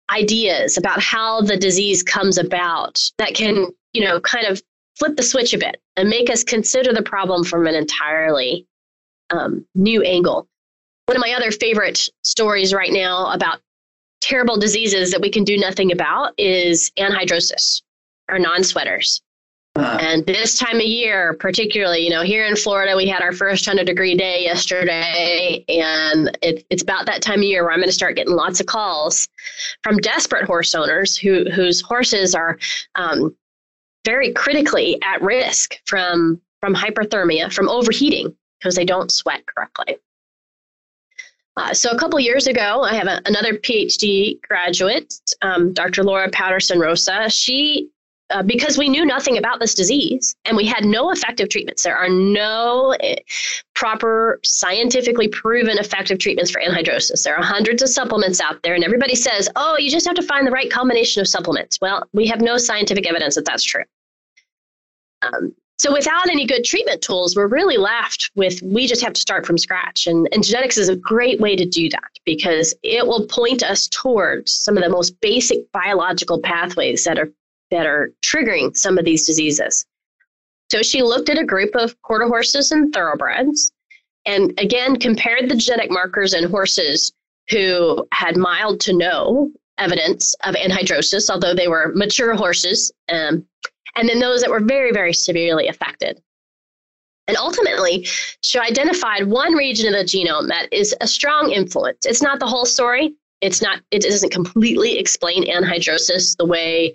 ideas 0.09 0.77
about 0.77 1.01
how 1.01 1.41
the 1.41 1.57
disease 1.57 2.03
comes 2.03 2.37
about 2.37 2.99
that 3.17 3.33
can, 3.33 3.67
you 3.93 4.03
know, 4.03 4.19
kind 4.19 4.45
of 4.45 4.61
flip 4.97 5.15
the 5.15 5.23
switch 5.23 5.53
a 5.53 5.57
bit 5.57 5.81
and 5.97 6.09
make 6.09 6.29
us 6.29 6.43
consider 6.43 6.93
the 6.93 7.01
problem 7.01 7.43
from 7.43 7.67
an 7.67 7.75
entirely 7.75 8.67
um, 9.29 9.65
new 9.75 10.01
angle. 10.03 10.47
One 11.05 11.17
of 11.17 11.21
my 11.21 11.33
other 11.33 11.51
favorite 11.51 12.09
stories 12.23 12.73
right 12.73 12.91
now 12.91 13.31
about 13.31 13.59
terrible 14.21 14.57
diseases 14.57 15.11
that 15.11 15.21
we 15.21 15.29
can 15.29 15.43
do 15.43 15.57
nothing 15.57 15.91
about 15.91 16.33
is 16.37 16.91
anhidrosis 16.97 17.81
or 18.29 18.39
non-sweaters. 18.39 19.21
Uh, 19.77 19.97
and 19.99 20.25
this 20.25 20.57
time 20.57 20.77
of 20.77 20.83
year, 20.83 21.33
particularly, 21.33 21.99
you 21.99 22.09
know, 22.09 22.21
here 22.21 22.45
in 22.45 22.55
Florida, 22.55 22.95
we 22.95 23.07
had 23.07 23.21
our 23.21 23.33
first 23.33 23.67
100 23.67 23.85
degree 23.85 24.15
day 24.15 24.41
yesterday. 24.43 25.65
And 25.67 26.37
it, 26.41 26.65
it's 26.69 26.81
about 26.81 27.05
that 27.07 27.21
time 27.21 27.39
of 27.39 27.43
year 27.43 27.63
where 27.63 27.73
I'm 27.73 27.79
going 27.79 27.89
to 27.89 27.93
start 27.93 28.15
getting 28.15 28.33
lots 28.33 28.61
of 28.61 28.67
calls 28.67 29.27
from 29.83 29.97
desperate 29.97 30.45
horse 30.45 30.73
owners 30.75 31.17
who, 31.17 31.49
whose 31.51 31.81
horses 31.81 32.33
are 32.33 32.57
um, 32.95 33.35
very 34.05 34.31
critically 34.31 34.97
at 35.03 35.21
risk 35.21 35.75
from, 35.85 36.39
from 36.61 36.73
hyperthermia, 36.73 37.51
from 37.51 37.67
overheating, 37.67 38.33
because 38.59 38.75
they 38.75 38.85
don't 38.85 39.11
sweat 39.11 39.45
correctly. 39.45 39.97
Uh, 41.57 41.73
so 41.73 41.89
a 41.89 41.97
couple 41.97 42.17
years 42.19 42.47
ago, 42.47 42.81
I 42.83 42.93
have 42.95 43.07
a, 43.07 43.21
another 43.25 43.53
PhD 43.53 44.41
graduate, 44.41 45.13
um, 45.41 45.73
Dr. 45.73 46.03
Laura 46.03 46.29
Patterson 46.29 46.79
Rosa. 46.79 47.29
She 47.29 47.89
uh, 48.31 48.41
because 48.43 48.77
we 48.77 48.89
knew 48.89 49.05
nothing 49.05 49.37
about 49.37 49.59
this 49.59 49.73
disease 49.75 50.35
and 50.45 50.57
we 50.57 50.65
had 50.65 50.83
no 50.83 51.11
effective 51.11 51.49
treatments. 51.49 51.83
There 51.83 51.97
are 51.97 52.09
no 52.09 52.95
uh, 53.03 53.15
proper 53.75 54.39
scientifically 54.43 55.27
proven 55.27 55.77
effective 55.77 56.17
treatments 56.17 56.51
for 56.51 56.61
anhidrosis. 56.61 57.23
There 57.23 57.35
are 57.35 57.43
hundreds 57.43 57.83
of 57.83 57.89
supplements 57.89 58.41
out 58.41 58.61
there, 58.63 58.73
and 58.73 58.83
everybody 58.83 59.15
says, 59.15 59.49
oh, 59.55 59.77
you 59.77 59.91
just 59.91 60.07
have 60.07 60.15
to 60.15 60.23
find 60.23 60.47
the 60.47 60.51
right 60.51 60.71
combination 60.71 61.21
of 61.21 61.27
supplements. 61.27 61.79
Well, 61.81 62.03
we 62.13 62.27
have 62.27 62.41
no 62.41 62.57
scientific 62.57 63.07
evidence 63.07 63.35
that 63.35 63.45
that's 63.45 63.63
true. 63.63 63.83
Um, 65.21 65.53
so 65.77 65.91
without 65.91 66.29
any 66.29 66.45
good 66.45 66.63
treatment 66.63 67.01
tools, 67.01 67.35
we're 67.35 67.47
really 67.47 67.77
left 67.77 68.31
with 68.35 68.61
we 68.61 68.87
just 68.87 69.03
have 69.03 69.13
to 69.13 69.21
start 69.21 69.45
from 69.45 69.57
scratch. 69.57 70.07
And, 70.07 70.27
and 70.31 70.43
genetics 70.43 70.77
is 70.77 70.87
a 70.87 70.95
great 70.95 71.41
way 71.41 71.55
to 71.55 71.65
do 71.65 71.89
that 71.89 72.11
because 72.25 72.73
it 72.81 73.05
will 73.05 73.27
point 73.27 73.61
us 73.61 73.87
towards 73.89 74.53
some 74.53 74.77
of 74.77 74.83
the 74.83 74.89
most 74.89 75.19
basic 75.19 75.69
biological 75.73 76.39
pathways 76.39 77.03
that 77.03 77.19
are 77.19 77.29
that 77.75 77.85
are 77.85 78.11
triggering 78.23 78.75
some 78.75 78.97
of 78.97 79.05
these 79.05 79.25
diseases. 79.25 79.85
So 80.71 80.81
she 80.81 81.03
looked 81.03 81.29
at 81.29 81.37
a 81.37 81.45
group 81.45 81.75
of 81.75 81.99
quarter 82.01 82.27
horses 82.27 82.71
and 82.71 82.93
thoroughbreds 82.93 83.71
and 84.25 84.59
again 84.59 84.97
compared 84.97 85.49
the 85.49 85.55
genetic 85.55 85.91
markers 85.91 86.33
in 86.33 86.49
horses 86.49 87.13
who 87.49 88.07
had 88.11 88.37
mild 88.37 88.79
to 88.81 88.93
no 88.93 89.51
evidence 89.77 90.33
of 90.43 90.55
anhidrosis, 90.55 91.29
although 91.29 91.53
they 91.53 91.67
were 91.67 91.91
mature 91.95 92.33
horses, 92.33 92.91
um, 93.11 93.45
and 93.95 94.09
then 94.09 94.19
those 94.19 94.41
that 94.41 94.49
were 94.49 94.59
very, 94.59 94.91
very 94.91 95.13
severely 95.13 95.67
affected. 95.67 96.21
And 97.27 97.37
ultimately, 97.37 98.07
she 98.41 98.59
identified 98.59 99.27
one 99.27 99.53
region 99.53 99.93
of 99.93 99.99
the 99.99 100.05
genome 100.05 100.47
that 100.47 100.71
is 100.71 100.95
a 101.01 101.07
strong 101.07 101.51
influence. 101.51 102.05
It's 102.05 102.21
not 102.21 102.39
the 102.39 102.47
whole 102.47 102.65
story. 102.65 103.15
It's 103.41 103.61
not. 103.61 103.81
It 103.91 104.03
doesn't 104.03 104.31
completely 104.31 104.97
explain 104.97 105.45
anhidrosis 105.45 106.37
the 106.37 106.45
way 106.45 106.93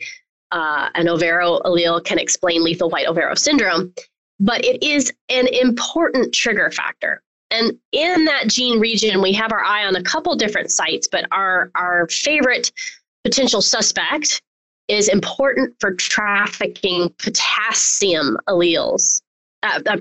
uh, 0.53 0.91
an 0.95 1.09
overo 1.09 1.59
allele 1.61 2.05
can 2.05 2.19
explain 2.19 2.65
lethal 2.65 2.91
white 2.91 3.07
overo 3.07 3.35
syndrome, 3.35 3.93
but 4.39 4.65
it 4.65 4.83
is 4.83 5.13
an 5.29 5.47
important 5.49 6.35
trigger 6.35 6.71
factor. 6.71 7.23
And 7.51 7.77
in 7.93 8.25
that 8.27 8.47
gene 8.47 8.79
region, 8.79 9.21
we 9.21 9.33
have 9.33 9.53
our 9.53 9.63
eye 9.63 9.85
on 9.85 9.97
a 9.97 10.03
couple 10.03 10.35
different 10.37 10.71
sites, 10.71 11.09
but 11.09 11.27
our, 11.33 11.71
our 11.75 12.07
favorite 12.09 12.71
potential 13.25 13.61
suspect 13.61 14.41
is 14.89 15.09
important 15.09 15.75
for 15.79 15.95
trafficking 15.95 17.13
potassium 17.19 18.37
alleles, 18.49 19.23
uh, 19.63 19.81
uh, 19.87 19.97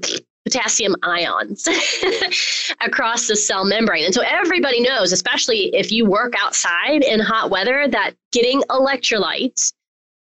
potassium 0.46 0.96
ions 1.04 1.68
across 2.82 3.28
the 3.28 3.36
cell 3.36 3.66
membrane. 3.66 4.06
And 4.06 4.14
so 4.14 4.24
everybody 4.26 4.82
knows, 4.82 5.12
especially 5.12 5.76
if 5.76 5.92
you 5.92 6.06
work 6.06 6.34
outside 6.40 7.04
in 7.04 7.20
hot 7.20 7.50
weather, 7.50 7.88
that 7.88 8.14
getting 8.32 8.62
electrolytes 8.64 9.74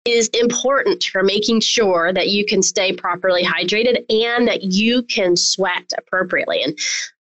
is 0.05 0.29
important 0.29 1.05
for 1.05 1.23
making 1.23 1.61
sure 1.61 2.13
that 2.13 2.29
you 2.29 2.45
can 2.45 2.63
stay 2.63 2.93
properly 2.93 3.43
hydrated 3.43 4.05
and 4.11 4.49
that 4.49 4.63
you 4.65 5.03
can 5.03 5.37
sweat 5.37 5.93
appropriately. 5.99 6.63
And 6.63 6.79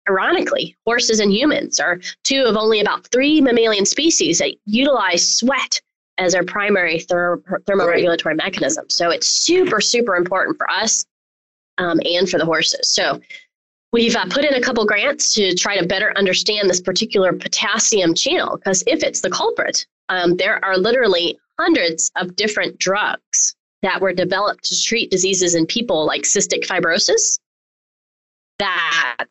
ironically, 0.10 0.76
horses 0.86 1.20
and 1.20 1.34
humans 1.34 1.80
are 1.80 2.00
two 2.24 2.44
of 2.44 2.56
only 2.56 2.80
about 2.80 3.08
three 3.08 3.42
mammalian 3.42 3.86
species 3.86 4.40
that 4.40 4.56
utilize 4.66 5.38
sweat 5.38 5.82
as 6.18 6.34
our 6.34 6.44
primary 6.44 7.00
ther- 7.00 7.42
thermoregulatory 7.68 8.26
right. 8.26 8.38
mechanism. 8.38 8.90
So 8.90 9.10
it's 9.10 9.28
super, 9.28 9.82
super 9.82 10.16
important 10.16 10.58
for 10.58 10.70
us 10.70 11.06
um, 11.78 12.00
and 12.06 12.30
for 12.30 12.38
the 12.38 12.46
horses. 12.46 12.90
So 12.90 13.20
we've 13.92 14.16
uh, 14.16 14.26
put 14.30 14.46
in 14.46 14.56
a 14.56 14.62
couple 14.62 14.86
grants 14.86 15.34
to 15.34 15.54
try 15.56 15.78
to 15.78 15.86
better 15.86 16.13
understand 16.18 16.70
this 16.70 16.82
particular 16.82 17.34
potassium 17.34 18.16
channel 18.16 18.58
because 18.58 18.84
if 18.88 19.04
it's 19.04 19.22
the 19.22 19.30
culprit, 19.30 19.86
um, 20.10 20.38
there 20.38 20.63
are 20.63 20.78
literally 20.78 21.38
hundreds 21.60 22.12
of 22.15 22.36
different 22.36 22.80
drugs 22.80 23.56
that 23.82 24.02
were 24.02 24.13
developed 24.13 24.63
to 24.65 24.82
treat 24.82 25.12
diseases 25.12 25.56
in 25.56 25.65
people 25.65 26.06
like 26.06 26.24
cystic 26.24 26.65
fibrosis 26.65 27.39
that 28.60 29.26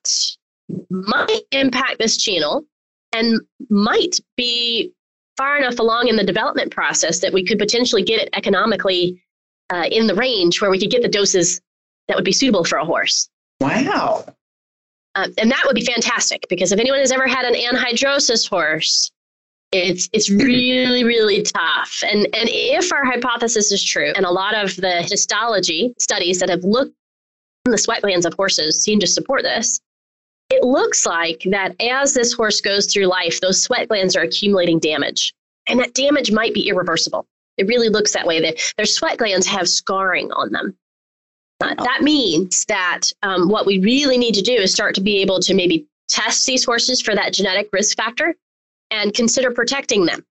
might 0.91 1.43
impact 1.53 1.99
this 1.99 2.17
channel 2.17 2.65
and 3.13 3.41
might 3.71 4.17
be 4.37 4.93
far 5.37 5.59
enough 5.59 5.79
along 5.79 6.09
in 6.09 6.17
the 6.17 6.25
development 6.25 6.73
process 6.73 7.21
that 7.21 7.33
we 7.33 7.45
could 7.45 7.59
potentially 7.59 8.03
get 8.03 8.21
it 8.21 8.29
economically 8.35 9.23
uh, 9.71 9.85
in 9.91 10.07
the 10.07 10.15
range 10.15 10.61
where 10.61 10.71
we 10.71 10.79
could 10.79 10.91
get 10.91 11.03
the 11.03 11.09
doses 11.09 11.61
that 12.09 12.17
would 12.17 12.25
be 12.25 12.33
suitable 12.33 12.65
for 12.65 12.79
a 12.79 12.85
horse. 12.85 13.29
Wow. 13.61 14.25
Uh, 15.15 15.29
and 15.39 15.51
that 15.51 15.63
would 15.67 15.75
be 15.75 15.85
fantastic 15.85 16.47
because 16.49 16.73
if 16.73 16.79
anyone 16.79 17.01
has 17.01 17.11
ever 17.11 17.27
had 17.27 17.45
an 17.45 17.55
anhidrosis 17.55 18.49
horse, 18.49 19.11
it's 19.73 20.09
it's 20.13 20.31
really 20.31 21.05
really 21.05 21.43
tough. 21.43 22.03
And 22.05 22.25
and 22.35 22.49
if 22.49 22.93
our 22.93 23.05
hypothesis 23.05 23.73
is 23.73 23.83
true 23.83 24.13
and 24.15 24.25
a 24.25 24.31
lot 24.31 24.55
of 24.55 24.77
the 24.77 25.03
histology 25.03 25.95
studies 25.99 26.39
that 26.41 26.49
have 26.49 26.65
looked 26.65 26.95
in 27.65 27.73
the 27.73 27.79
sweat 27.79 28.03
glands 28.03 28.27
of 28.27 28.35
horses 28.35 28.83
seem 28.83 29.01
to 29.01 29.07
support 29.07 29.43
this 29.43 29.81
it 30.51 30.63
looks 30.63 31.05
like 31.05 31.43
that 31.51 31.75
as 31.81 32.15
this 32.15 32.33
horse 32.33 32.61
goes 32.61 32.93
through 32.93 33.07
life 33.07 33.41
those 33.41 33.63
sweat 33.63 33.89
glands 33.89 34.17
are 34.17 34.23
accumulating 34.23 34.79
damage. 34.79 35.35
And 35.69 35.81
that 35.81 35.95
damage 35.95 36.31
might 36.31 36.55
be 36.55 36.69
irreversible. 36.69 37.27
It 37.57 37.67
really 37.67 37.89
looks 37.89 38.13
that 38.13 38.27
way. 38.27 38.41
That 38.41 38.61
their 38.77 38.87
sweat 38.87 39.19
glands 39.19 39.47
have 39.47 39.69
scarring 39.69 40.31
on 40.33 40.53
them. 40.53 40.77
Uh, 41.61 41.75
that 41.75 42.03
means 42.03 42.65
that 42.67 43.01
um, 43.23 43.49
what 43.49 43.67
we 43.67 43.81
really 43.81 44.19
need 44.19 44.35
to 44.35 44.43
do 44.43 44.53
is 44.53 44.73
start 44.73 44.95
to 44.95 45.01
be 45.01 45.21
able 45.23 45.41
to 45.41 45.55
maybe 45.55 45.87
test 46.09 46.47
these 46.47 46.65
horses 46.65 47.01
for 47.01 47.15
that 47.15 47.33
genetic 47.33 47.69
risk 47.73 47.97
factor 47.97 48.35
and 48.97 49.15
consider 49.15 49.51
protecting 49.51 50.07
them. 50.07 50.25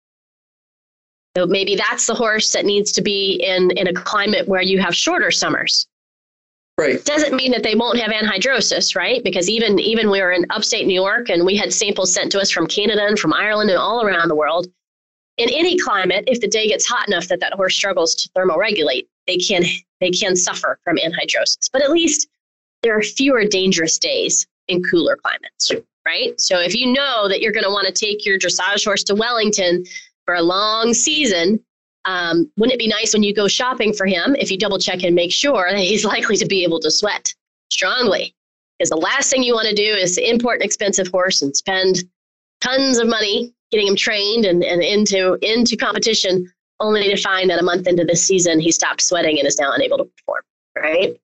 So 1.37 1.45
maybe 1.45 1.75
that's 1.75 2.07
the 2.07 2.15
horse 2.15 2.53
that 2.53 2.65
needs 2.65 2.91
to 2.93 3.01
be 3.01 3.41
in, 3.43 3.71
in 3.71 3.87
a 3.87 3.93
climate 3.93 4.47
where 4.47 4.61
you 4.61 4.79
have 4.79 4.95
shorter 4.95 5.31
summers. 5.31 5.87
Right. 6.77 7.03
Doesn't 7.05 7.35
mean 7.35 7.51
that 7.51 7.63
they 7.63 7.75
won't 7.75 7.99
have 7.99 8.11
anhidrosis, 8.11 8.95
right? 8.95 9.23
Because 9.23 9.49
even 9.49 9.79
even 9.79 10.11
we 10.11 10.21
were 10.21 10.33
in 10.33 10.45
upstate 10.49 10.85
New 10.85 10.93
York 10.93 11.29
and 11.29 11.45
we 11.45 11.55
had 11.55 11.71
samples 11.71 12.13
sent 12.13 12.33
to 12.33 12.39
us 12.41 12.51
from 12.51 12.67
Canada 12.67 13.05
and 13.05 13.17
from 13.17 13.33
Ireland 13.33 13.69
and 13.69 13.79
all 13.79 14.05
around 14.05 14.27
the 14.27 14.35
world. 14.35 14.67
In 15.37 15.49
any 15.49 15.77
climate, 15.77 16.25
if 16.27 16.41
the 16.41 16.49
day 16.49 16.67
gets 16.67 16.85
hot 16.85 17.07
enough 17.07 17.29
that 17.29 17.39
that 17.39 17.53
horse 17.53 17.75
struggles 17.75 18.13
to 18.15 18.29
thermoregulate, 18.29 19.07
they 19.25 19.37
can 19.37 19.63
they 20.01 20.11
can 20.11 20.35
suffer 20.35 20.77
from 20.83 20.97
anhidrosis. 20.97 21.69
But 21.71 21.81
at 21.81 21.91
least 21.91 22.27
there 22.83 22.97
are 22.97 23.03
fewer 23.03 23.45
dangerous 23.45 23.97
days 23.97 24.45
in 24.67 24.83
cooler 24.83 25.15
climates 25.15 25.71
right? 26.05 26.39
So 26.39 26.59
if 26.59 26.75
you 26.75 26.93
know 26.93 27.27
that 27.27 27.41
you're 27.41 27.51
going 27.51 27.63
to 27.63 27.69
want 27.69 27.87
to 27.87 27.93
take 27.93 28.25
your 28.25 28.37
dressage 28.37 28.85
horse 28.85 29.03
to 29.05 29.15
Wellington 29.15 29.83
for 30.25 30.35
a 30.35 30.41
long 30.41 30.93
season, 30.93 31.63
um, 32.05 32.51
wouldn't 32.57 32.75
it 32.75 32.79
be 32.79 32.87
nice 32.87 33.13
when 33.13 33.23
you 33.23 33.33
go 33.33 33.47
shopping 33.47 33.91
for 33.91 34.05
him 34.05 34.35
if 34.37 34.51
you 34.51 34.57
double 34.57 34.77
check 34.77 35.03
and 35.03 35.15
make 35.15 35.31
sure 35.31 35.69
that 35.71 35.79
he's 35.79 36.05
likely 36.15 36.37
to 36.37 36.45
be 36.45 36.63
able 36.63 36.79
to 36.81 36.91
sweat 36.91 37.33
strongly? 37.69 38.35
Because 38.77 38.89
the 38.89 38.97
last 38.97 39.29
thing 39.29 39.41
you 39.41 39.53
want 39.53 39.67
to 39.69 39.75
do 39.75 39.93
is 39.93 40.17
import 40.17 40.59
an 40.59 40.65
expensive 40.65 41.07
horse 41.07 41.41
and 41.41 41.55
spend 41.55 42.03
tons 42.61 42.97
of 42.97 43.07
money 43.07 43.53
getting 43.71 43.87
him 43.87 43.95
trained 43.95 44.45
and, 44.45 44.63
and 44.63 44.81
into 44.81 45.37
into 45.41 45.75
competition, 45.75 46.51
only 46.79 47.03
to 47.03 47.17
find 47.17 47.49
that 47.49 47.59
a 47.59 47.63
month 47.63 47.87
into 47.87 48.03
the 48.03 48.15
season 48.15 48.59
he 48.59 48.71
stopped 48.71 49.01
sweating 49.01 49.39
and 49.39 49.47
is 49.47 49.57
now 49.59 49.71
unable 49.73 49.97
to 49.97 50.03
perform. 50.03 50.41
Right? 50.75 51.17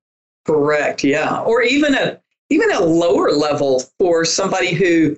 Correct. 0.46 1.04
Yeah. 1.04 1.42
Or 1.42 1.62
even 1.62 1.94
a 1.94 2.20
even 2.52 2.72
a 2.72 2.82
lower 2.82 3.32
level 3.32 3.82
for 3.98 4.26
somebody 4.26 4.74
who, 4.74 5.18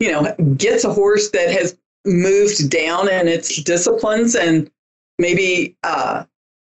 you 0.00 0.12
know, 0.12 0.34
gets 0.56 0.84
a 0.84 0.92
horse 0.92 1.30
that 1.30 1.50
has 1.50 1.76
moved 2.04 2.70
down 2.70 3.08
in 3.08 3.26
its 3.26 3.62
disciplines 3.62 4.36
and 4.36 4.70
maybe 5.18 5.76
uh, 5.82 6.24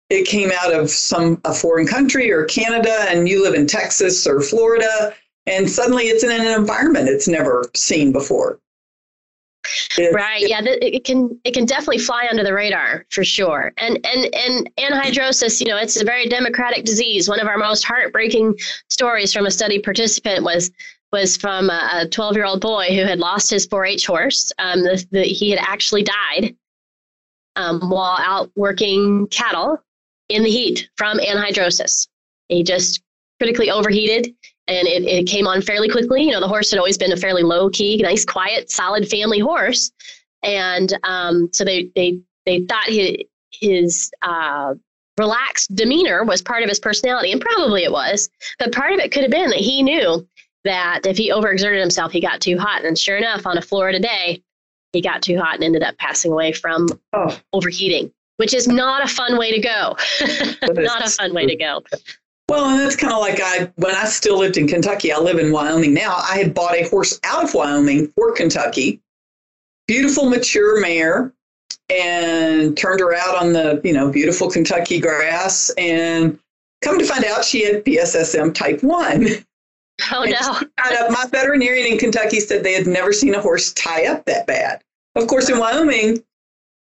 it 0.09 0.27
came 0.27 0.51
out 0.59 0.73
of 0.73 0.89
some 0.89 1.39
a 1.45 1.53
foreign 1.53 1.87
country 1.87 2.29
or 2.31 2.43
Canada 2.45 3.05
and 3.07 3.29
you 3.29 3.41
live 3.41 3.53
in 3.53 3.65
Texas 3.65 4.27
or 4.27 4.41
Florida 4.41 5.15
and 5.45 5.69
suddenly 5.69 6.05
it's 6.05 6.23
in 6.23 6.31
an 6.31 6.59
environment 6.59 7.07
it's 7.07 7.29
never 7.29 7.63
seen 7.73 8.11
before. 8.11 8.59
Right. 9.97 10.47
Yeah. 10.47 10.61
It 10.63 11.03
can 11.03 11.39
it 11.43 11.53
can 11.53 11.65
definitely 11.65 11.99
fly 11.99 12.27
under 12.29 12.43
the 12.43 12.53
radar 12.53 13.05
for 13.09 13.23
sure. 13.23 13.71
And 13.77 13.99
and 14.05 14.33
and 14.35 14.75
anhidrosis, 14.77 15.59
you 15.59 15.67
know, 15.67 15.77
it's 15.77 15.99
a 16.01 16.05
very 16.05 16.27
democratic 16.27 16.85
disease. 16.85 17.29
One 17.29 17.39
of 17.39 17.47
our 17.47 17.57
most 17.57 17.83
heartbreaking 17.83 18.55
stories 18.89 19.33
from 19.33 19.45
a 19.45 19.51
study 19.51 19.79
participant 19.79 20.43
was 20.43 20.71
was 21.11 21.35
from 21.35 21.69
a 21.69 22.07
12 22.09 22.35
year 22.35 22.45
old 22.45 22.61
boy 22.61 22.87
who 22.89 23.03
had 23.03 23.19
lost 23.19 23.49
his 23.49 23.65
4 23.65 23.85
H 23.85 24.05
horse. 24.05 24.51
Um, 24.59 24.81
the, 24.81 25.05
the, 25.11 25.23
he 25.23 25.49
had 25.49 25.59
actually 25.59 26.03
died 26.03 26.55
um, 27.55 27.89
while 27.89 28.17
out 28.19 28.49
working 28.55 29.27
cattle 29.27 29.83
in 30.29 30.43
the 30.43 30.49
heat 30.49 30.89
from 30.95 31.19
anhidrosis. 31.19 32.07
He 32.47 32.63
just 32.63 33.01
critically 33.39 33.69
overheated 33.69 34.33
and 34.71 34.87
it, 34.87 35.03
it 35.03 35.27
came 35.27 35.47
on 35.47 35.61
fairly 35.61 35.89
quickly. 35.89 36.23
You 36.23 36.31
know, 36.31 36.39
the 36.39 36.47
horse 36.47 36.71
had 36.71 36.77
always 36.77 36.97
been 36.97 37.11
a 37.11 37.17
fairly 37.17 37.43
low 37.43 37.69
key, 37.69 37.97
nice, 37.97 38.23
quiet, 38.23 38.71
solid 38.71 39.07
family 39.07 39.39
horse. 39.39 39.91
And 40.43 40.97
um, 41.03 41.49
so 41.51 41.63
they, 41.65 41.91
they, 41.95 42.19
they 42.45 42.61
thought 42.61 42.87
his, 42.87 43.17
his 43.51 44.11
uh, 44.21 44.75
relaxed 45.19 45.75
demeanor 45.75 46.23
was 46.23 46.41
part 46.41 46.63
of 46.63 46.69
his 46.69 46.79
personality, 46.79 47.31
and 47.31 47.41
probably 47.41 47.83
it 47.83 47.91
was. 47.91 48.29
But 48.59 48.71
part 48.71 48.93
of 48.93 48.99
it 48.99 49.11
could 49.11 49.23
have 49.23 49.31
been 49.31 49.49
that 49.49 49.59
he 49.59 49.83
knew 49.83 50.27
that 50.63 51.05
if 51.05 51.17
he 51.17 51.31
overexerted 51.31 51.79
himself, 51.79 52.11
he 52.11 52.21
got 52.21 52.39
too 52.41 52.57
hot. 52.57 52.85
And 52.85 52.97
sure 52.97 53.17
enough, 53.17 53.45
on 53.45 53.57
a 53.57 53.61
Florida 53.61 53.99
day, 53.99 54.41
he 54.93 55.01
got 55.01 55.21
too 55.21 55.37
hot 55.37 55.55
and 55.55 55.63
ended 55.63 55.83
up 55.83 55.97
passing 55.97 56.31
away 56.31 56.53
from 56.53 56.87
oh. 57.13 57.37
overheating, 57.53 58.11
which 58.37 58.53
is 58.53 58.67
not 58.67 59.03
a 59.03 59.07
fun 59.07 59.37
way 59.37 59.51
to 59.51 59.59
go. 59.59 59.95
not 60.73 61.05
a 61.05 61.09
fun 61.09 61.33
way 61.33 61.45
to 61.45 61.55
go. 61.55 61.83
Well, 62.51 62.65
and 62.65 62.81
that's 62.81 62.97
kind 62.97 63.13
of 63.13 63.19
like 63.19 63.39
I 63.41 63.71
when 63.77 63.95
I 63.95 64.03
still 64.03 64.37
lived 64.37 64.57
in 64.57 64.67
Kentucky. 64.67 65.13
I 65.13 65.17
live 65.19 65.39
in 65.39 65.53
Wyoming 65.53 65.93
now. 65.93 66.17
I 66.17 66.37
had 66.37 66.53
bought 66.53 66.75
a 66.75 66.83
horse 66.83 67.17
out 67.23 67.45
of 67.45 67.53
Wyoming 67.53 68.11
for 68.13 68.33
Kentucky. 68.33 68.99
Beautiful 69.87 70.29
mature 70.29 70.81
mare, 70.81 71.31
and 71.89 72.75
turned 72.75 72.99
her 72.99 73.15
out 73.15 73.41
on 73.41 73.53
the 73.53 73.79
you 73.85 73.93
know 73.93 74.11
beautiful 74.11 74.49
Kentucky 74.51 74.99
grass. 74.99 75.71
And 75.77 76.37
come 76.81 76.99
to 76.99 77.05
find 77.05 77.23
out, 77.23 77.45
she 77.45 77.63
had 77.63 77.85
PSSM 77.85 78.53
type 78.53 78.83
one. 78.83 79.27
Oh 80.11 80.23
and 80.23 80.35
no! 80.41 80.51
Up, 80.51 81.11
my 81.11 81.27
veterinarian 81.31 81.93
in 81.93 81.99
Kentucky 81.99 82.41
said 82.41 82.63
they 82.63 82.73
had 82.73 82.87
never 82.87 83.13
seen 83.13 83.33
a 83.33 83.39
horse 83.39 83.71
tie 83.73 84.07
up 84.07 84.25
that 84.25 84.45
bad. 84.45 84.83
Of 85.15 85.27
course, 85.27 85.47
in 85.47 85.57
Wyoming, 85.57 86.21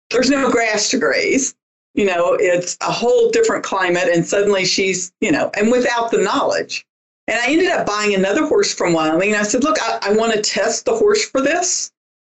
there's 0.09 0.31
no 0.31 0.49
grass 0.49 0.89
to 0.91 0.97
graze. 0.97 1.53
You 1.95 2.05
know, 2.05 2.33
it's 2.33 2.77
a 2.81 2.91
whole 2.91 3.29
different 3.31 3.63
climate, 3.63 4.09
and 4.13 4.25
suddenly 4.25 4.63
she's, 4.63 5.11
you 5.21 5.31
know, 5.31 5.51
and 5.57 5.71
without 5.71 6.11
the 6.11 6.19
knowledge. 6.19 6.85
And 7.27 7.39
I 7.39 7.51
ended 7.51 7.69
up 7.69 7.85
buying 7.85 8.15
another 8.15 8.45
horse 8.45 8.73
from 8.73 8.93
Wyoming. 8.93 9.29
And 9.29 9.37
I 9.37 9.43
said, 9.43 9.63
look, 9.63 9.77
I, 9.81 9.99
I 10.01 10.13
want 10.13 10.33
to 10.33 10.41
test 10.41 10.85
the 10.85 10.95
horse 10.95 11.23
for 11.25 11.41
this. 11.41 11.91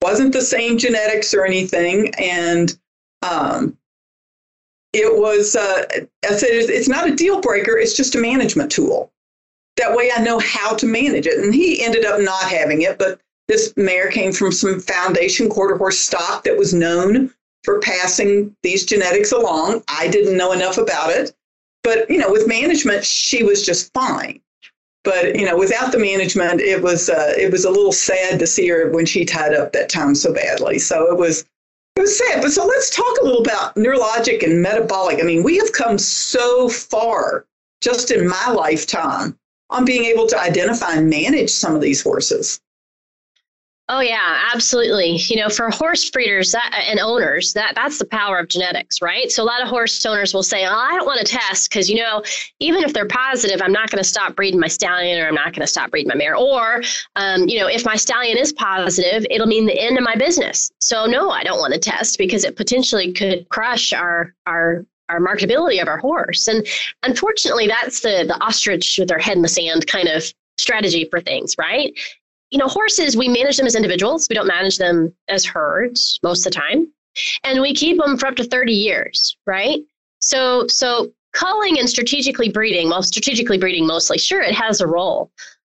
Wasn't 0.03 0.33
the 0.33 0.43
same 0.43 0.79
genetics 0.79 1.33
or 1.33 1.45
anything. 1.45 2.13
And 2.17 2.77
um, 3.23 3.77
it 4.93 5.17
was, 5.17 5.55
uh, 5.55 5.85
I 6.29 6.33
said, 6.33 6.49
it's 6.51 6.89
not 6.89 7.09
a 7.09 7.15
deal 7.15 7.41
breaker, 7.41 7.79
it's 7.79 7.97
just 7.97 8.17
a 8.17 8.19
management 8.19 8.73
tool. 8.73 9.13
That 9.77 9.97
way 9.97 10.11
I 10.15 10.23
know 10.23 10.41
how 10.41 10.75
to 10.75 10.87
manage 10.87 11.27
it. 11.27 11.39
And 11.39 11.55
he 11.55 11.85
ended 11.85 12.05
up 12.05 12.21
not 12.21 12.43
having 12.43 12.83
it, 12.83 12.99
but 12.99 13.21
this 13.47 13.73
mare 13.77 14.11
came 14.11 14.33
from 14.33 14.51
some 14.51 14.81
foundation 14.81 15.49
quarter 15.49 15.77
horse 15.77 15.99
stock 15.99 16.43
that 16.45 16.59
was 16.59 16.75
known 16.75 17.33
for 17.65 17.81
passing 17.81 18.55
these 18.63 18.85
genetics 18.85 19.33
along. 19.33 19.83
I 19.89 20.09
didn't 20.09 20.37
know 20.37 20.53
enough 20.53 20.79
about 20.79 21.11
it. 21.11 21.35
But, 21.83 22.11
you 22.11 22.19
know, 22.19 22.31
with 22.31 22.47
management, 22.47 23.05
she 23.05 23.43
was 23.43 23.65
just 23.65 23.93
fine. 23.95 24.41
But, 25.03 25.35
you 25.35 25.47
know, 25.47 25.57
without 25.57 25.93
the 25.93 25.99
management, 25.99 26.61
it 26.61 26.83
was 26.83 27.09
uh, 27.09 27.33
it 27.39 27.51
was 27.51 27.65
a 27.65 27.71
little 27.71 27.93
sad 27.93 28.39
to 28.39 28.47
see 28.47 28.69
her 28.69 28.91
when 28.91 29.07
she 29.07 29.25
tied 29.25 29.55
up 29.55 29.73
that 29.73 29.89
time 29.89 30.15
so 30.15 30.33
badly. 30.35 30.79
So 30.79 31.11
it 31.11 31.17
was 31.17 31.45
it 31.97 32.01
was 32.03 32.19
sad. 32.19 32.43
But 32.43 32.53
so 32.53 32.67
let's 32.67 32.95
talk 32.95 33.19
a 33.21 33.25
little 33.25 33.41
about 33.41 33.75
neurologic 33.77 34.43
and 34.43 34.61
metabolic. 34.61 35.19
I 35.21 35.23
mean, 35.23 35.43
we 35.43 35.57
have 35.57 35.73
come 35.73 35.97
so 35.97 36.69
far 36.69 37.47
just 37.81 38.11
in 38.11 38.29
my 38.29 38.51
lifetime 38.51 39.39
on 39.71 39.87
being 39.87 40.05
able 40.05 40.27
to 40.27 40.39
identify 40.39 40.95
and 40.95 41.09
manage 41.09 41.51
some 41.51 41.75
of 41.75 41.81
these 41.81 42.03
horses. 42.03 42.61
Oh 43.93 43.99
yeah, 43.99 44.51
absolutely. 44.55 45.17
You 45.17 45.35
know, 45.35 45.49
for 45.49 45.69
horse 45.69 46.09
breeders 46.11 46.53
that, 46.53 46.85
and 46.87 47.01
owners, 47.01 47.53
that 47.55 47.73
that's 47.75 47.99
the 47.99 48.05
power 48.05 48.39
of 48.39 48.47
genetics, 48.47 49.03
right? 49.03 49.33
So 49.33 49.43
a 49.43 49.45
lot 49.45 49.61
of 49.63 49.69
horse 49.69 50.07
owners 50.07 50.33
will 50.33 50.45
say, 50.45 50.65
"Oh, 50.65 50.73
I 50.73 50.95
don't 50.95 51.07
want 51.07 51.19
to 51.19 51.25
test 51.25 51.69
because 51.69 51.91
you 51.91 51.97
know, 51.97 52.23
even 52.61 52.85
if 52.85 52.93
they're 52.93 53.09
positive, 53.09 53.61
I'm 53.61 53.73
not 53.73 53.91
going 53.91 54.01
to 54.01 54.09
stop 54.09 54.37
breeding 54.37 54.61
my 54.61 54.69
stallion, 54.69 55.21
or 55.21 55.27
I'm 55.27 55.35
not 55.35 55.47
going 55.47 55.63
to 55.63 55.67
stop 55.67 55.91
breeding 55.91 56.07
my 56.07 56.15
mare, 56.15 56.37
or 56.37 56.85
um, 57.17 57.49
you 57.49 57.59
know, 57.59 57.67
if 57.67 57.85
my 57.85 57.97
stallion 57.97 58.39
is 58.39 58.53
positive, 58.53 59.27
it'll 59.29 59.49
mean 59.49 59.67
the 59.67 59.81
end 59.81 59.99
of 59.99 60.05
my 60.05 60.15
business. 60.15 60.71
So 60.79 61.07
no, 61.07 61.31
I 61.31 61.43
don't 61.43 61.59
want 61.59 61.75
to 61.75 61.81
test 61.81 62.17
because 62.17 62.45
it 62.45 62.55
potentially 62.57 63.13
could 63.13 63.49
crush 63.49 63.93
our 63.93 64.33
our 64.47 64.87
our 65.09 65.19
marketability 65.19 65.83
of 65.83 65.89
our 65.89 65.99
horse. 65.99 66.47
And 66.47 66.65
unfortunately, 67.03 67.67
that's 67.67 68.03
the 68.03 68.23
the 68.25 68.41
ostrich 68.41 68.99
with 69.01 69.09
their 69.09 69.19
head 69.19 69.35
in 69.35 69.43
the 69.43 69.49
sand 69.49 69.89
kind 69.89 70.07
of 70.07 70.33
strategy 70.59 71.07
for 71.07 71.21
things, 71.21 71.57
right? 71.59 71.93
You 72.51 72.59
know, 72.59 72.69
horses, 72.69 73.17
we 73.17 73.29
manage 73.29 73.57
them 73.57 73.67
as 73.67 73.77
individuals. 73.77 74.27
We 74.29 74.35
don't 74.35 74.47
manage 74.47 74.79
them 74.79 75.15
as 75.29 75.45
herds 75.45 76.19
most 76.23 76.47
of 76.47 76.53
the 76.53 76.59
time. 76.59 76.93
And 77.45 77.61
we 77.61 77.75
keep 77.75 77.99
them 77.99 78.17
for 78.17 78.27
up 78.27 78.37
to 78.37 78.45
30 78.45 78.73
years, 78.73 79.37
right? 79.47 79.81
So 80.21 80.67
so 80.69 81.13
culling 81.33 81.79
and 81.79 81.89
strategically 81.89 82.49
breeding, 82.49 82.89
well, 82.89 83.03
strategically 83.03 83.59
breeding 83.59 83.87
mostly, 83.87 84.19
sure, 84.19 84.43
it 84.43 84.55
has 84.55 84.81
a 84.81 84.87
role. 84.87 85.31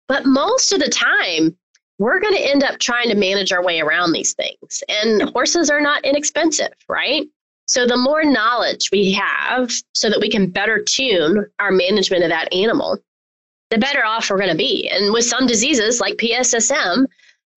But 0.08 0.26
most 0.26 0.72
of 0.72 0.80
the 0.80 0.90
time, 0.90 1.58
we're 2.00 2.20
going 2.20 2.36
to 2.36 2.50
end 2.50 2.64
up 2.64 2.80
trying 2.80 3.10
to 3.10 3.16
manage 3.16 3.52
our 3.52 3.64
way 3.64 3.80
around 3.80 4.12
these 4.12 4.34
things. 4.34 4.84
And 4.88 5.24
horses 5.30 5.70
are 5.70 5.82
not 5.82 6.06
inexpensive, 6.06 6.74
right? 6.88 7.28
So 7.66 7.86
the 7.86 7.98
more 7.98 8.24
knowledge 8.24 8.92
we 8.92 9.12
have 9.14 9.72
so 9.94 10.10
that 10.10 10.22
we 10.22 10.30
can 10.30 10.50
better 10.50 10.82
tune 10.82 11.46
our 11.60 11.72
management 11.72 12.24
of 12.24 12.30
that 12.30 12.54
animal, 12.54 12.98
the 13.70 13.78
better 13.78 14.06
off 14.06 14.30
we're 14.30 14.38
going 14.38 14.50
to 14.50 14.56
be. 14.56 14.90
And 14.90 15.12
with 15.14 15.26
some 15.26 15.48
diseases 15.48 16.00
like 16.00 16.16
PSSM, 16.16 17.06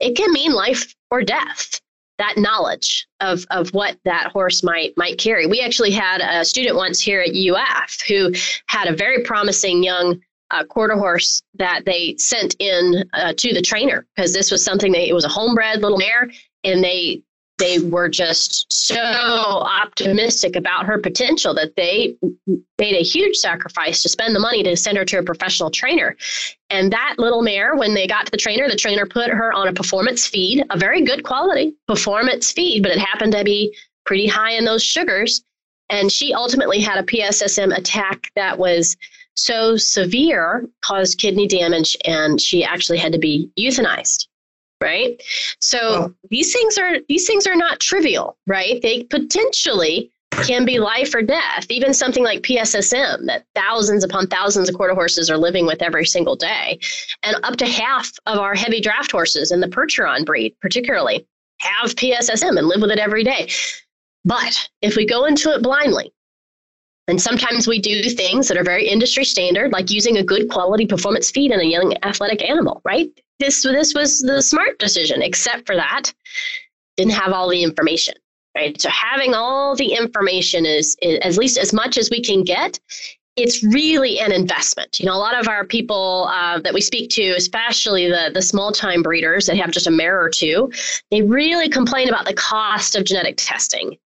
it 0.01 0.17
can 0.17 0.33
mean 0.33 0.53
life 0.53 0.95
or 1.11 1.23
death. 1.23 1.81
That 2.19 2.37
knowledge 2.37 3.07
of, 3.21 3.47
of 3.51 3.73
what 3.73 3.97
that 4.05 4.31
horse 4.31 4.63
might 4.63 4.93
might 4.99 5.17
carry. 5.17 5.47
We 5.47 5.63
actually 5.63 5.91
had 5.91 6.21
a 6.21 6.45
student 6.45 6.77
once 6.77 7.01
here 7.01 7.21
at 7.23 7.35
UF 7.35 8.01
who 8.07 8.33
had 8.67 8.89
a 8.89 8.97
very 8.97 9.23
promising 9.23 9.83
young 9.83 10.21
uh, 10.51 10.65
quarter 10.65 10.97
horse 10.97 11.43
that 11.55 11.85
they 11.87 12.17
sent 12.19 12.57
in 12.59 13.05
uh, 13.15 13.33
to 13.39 13.55
the 13.55 13.63
trainer 13.63 14.07
because 14.15 14.35
this 14.35 14.51
was 14.51 14.63
something 14.63 14.93
that 14.93 15.09
it 15.09 15.15
was 15.15 15.25
a 15.25 15.29
homebred 15.29 15.81
little 15.81 15.97
mare, 15.97 16.31
and 16.65 16.85
they 16.85 17.23
they 17.61 17.79
were 17.79 18.09
just 18.09 18.67
so 18.73 18.97
optimistic 18.97 20.57
about 20.57 20.87
her 20.87 20.99
potential 20.99 21.55
that 21.55 21.77
they 21.77 22.17
made 22.79 22.97
a 22.97 23.05
huge 23.05 23.37
sacrifice 23.37 24.03
to 24.03 24.09
spend 24.09 24.35
the 24.35 24.41
money 24.41 24.63
to 24.63 24.77
send 24.77 24.97
her 24.97 25.05
to 25.05 25.19
a 25.19 25.23
professional 25.23 25.71
trainer. 25.71 26.17
And 26.71 26.93
that 26.93 27.17
little 27.19 27.43
mare, 27.43 27.77
when 27.77 27.95
they 27.95 28.07
got 28.07 28.27
to 28.27 28.33
the 28.33 28.39
trainer, 28.39 28.69
the 28.69 28.77
trainer 28.77 29.07
put 29.07 29.31
her 29.31 29.53
on 29.53 29.69
a 29.69 29.73
performance 29.73 30.27
feed, 30.27 30.65
a 30.71 30.79
very 30.79 31.03
good 31.03 31.23
quality 31.23 31.75
performance 31.87 32.51
feed, 32.51 32.83
but 32.83 32.93
it 32.93 32.99
happened 32.99 33.33
to 33.33 33.45
be 33.45 33.77
pretty 34.07 34.27
high 34.27 34.53
in 34.53 34.65
those 34.65 34.83
sugars. 34.83 35.45
And 35.91 36.11
she 36.11 36.33
ultimately 36.33 36.81
had 36.81 36.99
a 36.99 37.07
PSSM 37.07 37.77
attack 37.77 38.31
that 38.37 38.59
was 38.59 38.97
so 39.35 39.77
severe, 39.77 40.67
caused 40.83 41.19
kidney 41.19 41.47
damage, 41.47 41.97
and 42.05 42.41
she 42.41 42.65
actually 42.65 42.99
had 42.99 43.13
to 43.13 43.19
be 43.19 43.51
euthanized 43.59 44.27
right 44.81 45.23
so 45.61 45.79
oh. 45.81 46.15
these 46.31 46.53
things 46.53 46.79
are 46.79 46.99
these 47.09 47.27
things 47.27 47.47
are 47.47 47.57
not 47.57 47.81
trivial 47.81 48.37
right 48.47 48.81
they 48.83 49.03
potentially 49.05 50.11
can 50.43 50.65
be 50.65 50.79
life 50.79 51.15
or 51.15 51.23
death 51.23 51.67
even 51.69 51.93
something 51.93 52.25
like 52.25 52.43
pssm 52.43 53.27
that 53.27 53.45
thousands 53.55 54.05
upon 54.05 54.27
thousands 54.27 54.69
of 54.69 54.75
quarter 54.75 54.95
horses 54.95 55.31
are 55.31 55.37
living 55.37 55.67
with 55.67 55.83
every 55.83 56.07
single 56.07 56.37
day 56.37 56.79
and 57.23 57.37
up 57.43 57.57
to 57.57 57.67
half 57.67 58.11
of 58.27 58.39
our 58.39 58.55
heavy 58.55 58.81
draft 58.81 59.11
horses 59.11 59.53
in 59.53 59.61
the 59.61 59.69
percheron 59.69 60.25
breed 60.25 60.55
particularly 60.61 61.27
have 61.59 61.95
pssm 61.95 62.57
and 62.57 62.69
live 62.69 62.81
with 62.81 62.91
it 62.91 62.99
every 62.99 63.25
day 63.25 63.49
but 64.25 64.69
if 64.83 64.97
we 64.97 65.05
go 65.05 65.27
into 65.27 65.53
it 65.53 65.63
blindly 65.63 66.13
and 67.11 67.21
sometimes 67.21 67.67
we 67.67 67.81
do 67.81 68.03
things 68.05 68.47
that 68.47 68.57
are 68.57 68.63
very 68.63 68.87
industry 68.87 69.25
standard, 69.25 69.73
like 69.73 69.91
using 69.91 70.19
a 70.19 70.23
good 70.23 70.49
quality 70.49 70.87
performance 70.87 71.29
feed 71.29 71.51
in 71.51 71.59
a 71.59 71.65
young 71.65 71.93
athletic 72.05 72.49
animal, 72.49 72.81
right? 72.85 73.11
This 73.41 73.63
this 73.63 73.95
was 73.95 74.21
the 74.21 74.41
smart 74.41 74.79
decision, 74.79 75.23
except 75.23 75.67
for 75.67 75.75
that, 75.75 76.13
didn't 76.97 77.13
have 77.13 77.33
all 77.33 77.49
the 77.49 77.63
information. 77.63 78.15
Right. 78.57 78.81
So 78.81 78.91
having 78.91 79.33
all 79.33 79.77
the 79.77 79.93
information 79.93 80.67
is, 80.67 80.97
is 81.01 81.19
at 81.23 81.39
least 81.39 81.57
as 81.57 81.73
much 81.73 81.97
as 81.97 82.11
we 82.11 82.21
can 82.21 82.43
get 82.43 82.81
it's 83.37 83.63
really 83.63 84.19
an 84.19 84.33
investment. 84.33 85.01
You 85.01 85.07
know, 85.07 85.15
a 85.15 85.19
lot 85.19 85.39
of 85.39 85.49
our 85.49 85.65
people 85.65 86.29
uh, 86.31 86.61
that 86.61 86.75
we 86.75 86.81
speak 86.81 87.11
to, 87.11 87.31
especially 87.31 88.09
the 88.09 88.31
the 88.33 88.43
small 88.43 88.73
time 88.73 89.03
breeders 89.03 89.47
that 89.47 89.57
have 89.57 89.71
just 89.71 89.87
a 89.87 89.91
mare 89.91 90.21
or 90.21 90.29
two, 90.29 90.71
they 91.11 91.23
really 91.23 91.69
complain 91.69 92.09
about 92.09 92.27
the 92.27 92.35
cost 92.35 92.97
of 92.97 93.05
genetic 93.05 93.37
testing. 93.39 93.97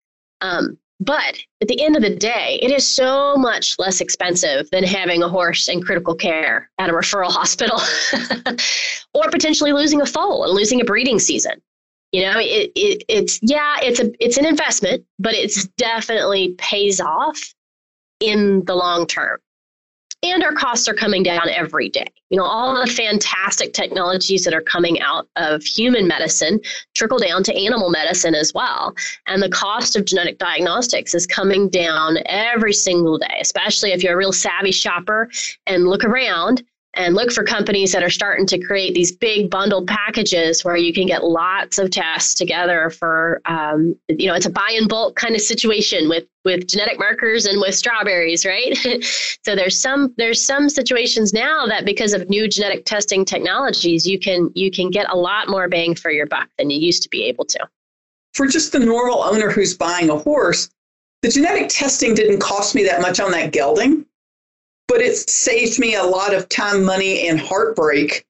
Um, 0.40 0.78
but 1.00 1.38
at 1.60 1.68
the 1.68 1.82
end 1.82 1.96
of 1.96 2.02
the 2.02 2.14
day, 2.14 2.58
it 2.62 2.70
is 2.70 2.88
so 2.88 3.36
much 3.36 3.78
less 3.78 4.00
expensive 4.00 4.70
than 4.70 4.84
having 4.84 5.22
a 5.22 5.28
horse 5.28 5.68
in 5.68 5.82
critical 5.82 6.14
care 6.14 6.70
at 6.78 6.88
a 6.88 6.92
referral 6.92 7.30
hospital 7.30 7.80
or 9.14 9.30
potentially 9.30 9.72
losing 9.72 10.00
a 10.00 10.06
foal 10.06 10.44
and 10.44 10.54
losing 10.54 10.80
a 10.80 10.84
breeding 10.84 11.18
season. 11.18 11.60
You 12.12 12.22
know, 12.22 12.38
it, 12.38 12.70
it, 12.76 13.02
it's 13.08 13.40
yeah, 13.42 13.78
it's 13.82 13.98
a 13.98 14.12
it's 14.24 14.36
an 14.36 14.46
investment, 14.46 15.04
but 15.18 15.34
it's 15.34 15.66
definitely 15.76 16.54
pays 16.58 17.00
off 17.00 17.52
in 18.20 18.64
the 18.66 18.76
long 18.76 19.08
term. 19.08 19.38
And 20.24 20.42
our 20.42 20.52
costs 20.52 20.88
are 20.88 20.94
coming 20.94 21.22
down 21.22 21.48
every 21.50 21.88
day. 21.90 22.06
You 22.30 22.38
know, 22.38 22.44
all 22.44 22.74
the 22.80 22.90
fantastic 22.90 23.74
technologies 23.74 24.44
that 24.44 24.54
are 24.54 24.62
coming 24.62 25.00
out 25.00 25.28
of 25.36 25.62
human 25.62 26.08
medicine 26.08 26.60
trickle 26.94 27.18
down 27.18 27.42
to 27.44 27.54
animal 27.54 27.90
medicine 27.90 28.34
as 28.34 28.52
well. 28.54 28.94
And 29.26 29.42
the 29.42 29.50
cost 29.50 29.96
of 29.96 30.06
genetic 30.06 30.38
diagnostics 30.38 31.14
is 31.14 31.26
coming 31.26 31.68
down 31.68 32.18
every 32.26 32.72
single 32.72 33.18
day, 33.18 33.38
especially 33.40 33.92
if 33.92 34.02
you're 34.02 34.14
a 34.14 34.16
real 34.16 34.32
savvy 34.32 34.72
shopper 34.72 35.28
and 35.66 35.86
look 35.86 36.04
around 36.04 36.62
and 36.96 37.14
look 37.14 37.32
for 37.32 37.44
companies 37.44 37.92
that 37.92 38.02
are 38.02 38.10
starting 38.10 38.46
to 38.46 38.58
create 38.58 38.94
these 38.94 39.12
big 39.12 39.50
bundled 39.50 39.86
packages 39.86 40.64
where 40.64 40.76
you 40.76 40.92
can 40.92 41.06
get 41.06 41.24
lots 41.24 41.78
of 41.78 41.90
tests 41.90 42.34
together 42.34 42.90
for 42.90 43.40
um, 43.46 43.96
you 44.08 44.26
know 44.26 44.34
it's 44.34 44.46
a 44.46 44.50
buy 44.50 44.74
in 44.76 44.88
bulk 44.88 45.16
kind 45.16 45.34
of 45.34 45.40
situation 45.40 46.08
with 46.08 46.24
with 46.44 46.66
genetic 46.66 46.98
markers 46.98 47.46
and 47.46 47.60
with 47.60 47.74
strawberries 47.74 48.44
right? 48.44 48.78
So 49.44 49.54
there's 49.54 49.78
some 49.78 50.14
there's 50.16 50.44
some 50.44 50.70
situations 50.70 51.34
now 51.34 51.66
that 51.66 51.84
because 51.84 52.14
of 52.14 52.30
new 52.30 52.48
genetic 52.48 52.86
testing 52.86 53.24
technologies 53.24 54.06
you 54.06 54.18
can 54.18 54.50
you 54.54 54.70
can 54.70 54.90
get 54.90 55.06
a 55.10 55.16
lot 55.16 55.48
more 55.48 55.68
bang 55.68 55.94
for 55.94 56.10
your 56.10 56.26
buck 56.26 56.48
than 56.56 56.70
you 56.70 56.78
used 56.78 57.02
to 57.02 57.10
be 57.10 57.24
able 57.24 57.44
to. 57.46 57.68
For 58.32 58.46
just 58.46 58.72
the 58.72 58.78
normal 58.78 59.22
owner 59.22 59.50
who's 59.50 59.76
buying 59.76 60.08
a 60.10 60.16
horse 60.16 60.70
the 61.24 61.30
genetic 61.30 61.70
testing 61.70 62.14
didn't 62.14 62.40
cost 62.40 62.74
me 62.74 62.84
that 62.84 63.00
much 63.00 63.18
on 63.18 63.30
that 63.30 63.50
gelding 63.50 64.04
but 64.94 65.02
it 65.02 65.28
saved 65.28 65.80
me 65.80 65.96
a 65.96 66.04
lot 66.04 66.32
of 66.32 66.48
time, 66.48 66.84
money, 66.84 67.26
and 67.26 67.40
heartbreak 67.40 68.24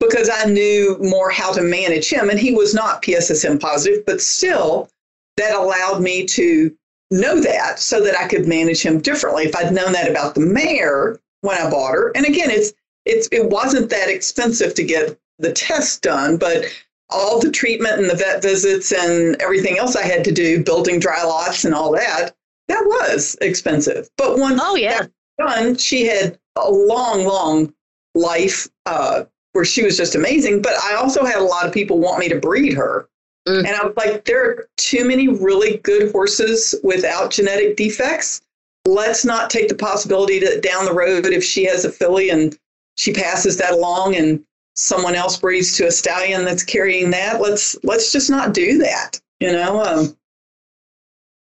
because 0.00 0.28
I 0.28 0.46
knew 0.46 0.98
more 1.00 1.30
how 1.30 1.52
to 1.52 1.62
manage 1.62 2.10
him. 2.10 2.28
And 2.28 2.40
he 2.40 2.52
was 2.52 2.74
not 2.74 3.02
PSSM 3.02 3.60
positive, 3.60 4.04
but 4.04 4.20
still, 4.20 4.90
that 5.36 5.54
allowed 5.54 6.02
me 6.02 6.26
to 6.26 6.76
know 7.12 7.40
that 7.40 7.78
so 7.78 8.00
that 8.00 8.18
I 8.18 8.26
could 8.26 8.48
manage 8.48 8.82
him 8.82 9.00
differently. 9.00 9.44
If 9.44 9.54
I'd 9.54 9.72
known 9.72 9.92
that 9.92 10.10
about 10.10 10.34
the 10.34 10.40
mare 10.40 11.20
when 11.42 11.56
I 11.56 11.70
bought 11.70 11.92
her, 11.92 12.10
and 12.16 12.26
again, 12.26 12.50
it's 12.50 12.72
it's 13.06 13.28
it 13.30 13.48
wasn't 13.48 13.88
that 13.90 14.08
expensive 14.08 14.74
to 14.74 14.82
get 14.82 15.16
the 15.38 15.52
test 15.52 16.02
done, 16.02 16.36
but 16.36 16.64
all 17.10 17.38
the 17.38 17.52
treatment 17.52 18.00
and 18.00 18.10
the 18.10 18.16
vet 18.16 18.42
visits 18.42 18.90
and 18.90 19.40
everything 19.40 19.78
else 19.78 19.94
I 19.94 20.02
had 20.02 20.24
to 20.24 20.32
do, 20.32 20.64
building 20.64 20.98
dry 20.98 21.22
lots 21.22 21.64
and 21.64 21.72
all 21.72 21.92
that, 21.92 22.34
that 22.66 22.82
was 22.86 23.36
expensive. 23.40 24.10
But 24.16 24.36
once 24.36 24.60
oh 24.60 24.74
yeah, 24.74 25.06
done, 25.46 25.76
she 25.76 26.06
had 26.06 26.38
a 26.56 26.70
long, 26.70 27.24
long 27.24 27.72
life 28.14 28.68
uh, 28.86 29.24
where 29.52 29.64
she 29.64 29.82
was 29.82 29.96
just 29.96 30.14
amazing. 30.14 30.62
But 30.62 30.74
I 30.82 30.94
also 30.94 31.24
had 31.24 31.38
a 31.38 31.44
lot 31.44 31.66
of 31.66 31.72
people 31.72 31.98
want 31.98 32.18
me 32.18 32.28
to 32.28 32.38
breed 32.38 32.72
her. 32.74 33.08
Mm. 33.48 33.66
And 33.66 33.68
I 33.68 33.84
was 33.84 33.96
like, 33.96 34.24
there 34.24 34.44
are 34.44 34.68
too 34.76 35.06
many 35.06 35.28
really 35.28 35.78
good 35.78 36.12
horses 36.12 36.74
without 36.84 37.32
genetic 37.32 37.76
defects. 37.76 38.42
Let's 38.86 39.24
not 39.24 39.50
take 39.50 39.68
the 39.68 39.74
possibility 39.74 40.38
that 40.40 40.62
down 40.62 40.84
the 40.84 40.94
road, 40.94 41.26
if 41.26 41.44
she 41.44 41.64
has 41.64 41.84
a 41.84 41.92
filly 41.92 42.30
and 42.30 42.56
she 42.96 43.12
passes 43.12 43.56
that 43.58 43.72
along 43.72 44.16
and 44.16 44.44
someone 44.74 45.14
else 45.14 45.36
breeds 45.36 45.76
to 45.76 45.86
a 45.86 45.90
stallion 45.90 46.44
that's 46.44 46.64
carrying 46.64 47.10
that, 47.10 47.40
let's 47.40 47.76
let's 47.84 48.12
just 48.12 48.30
not 48.30 48.54
do 48.54 48.78
that. 48.78 49.20
You 49.40 49.52
know, 49.52 49.82
um, 49.82 50.16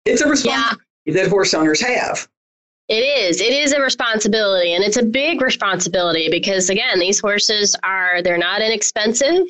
it's 0.06 0.22
a 0.22 0.30
responsibility 0.30 0.82
yeah. 1.06 1.14
that 1.14 1.30
horse 1.30 1.54
owners 1.54 1.82
have. 1.82 2.28
It 2.88 3.04
is. 3.04 3.40
It 3.40 3.54
is 3.54 3.72
a 3.72 3.82
responsibility, 3.82 4.74
and 4.74 4.84
it's 4.84 4.98
a 4.98 5.04
big 5.04 5.42
responsibility 5.42 6.30
because 6.30 6.70
again, 6.70 7.00
these 7.00 7.20
horses 7.20 7.76
are 7.84 8.22
they're 8.22 8.38
not 8.38 8.62
inexpensive 8.62 9.48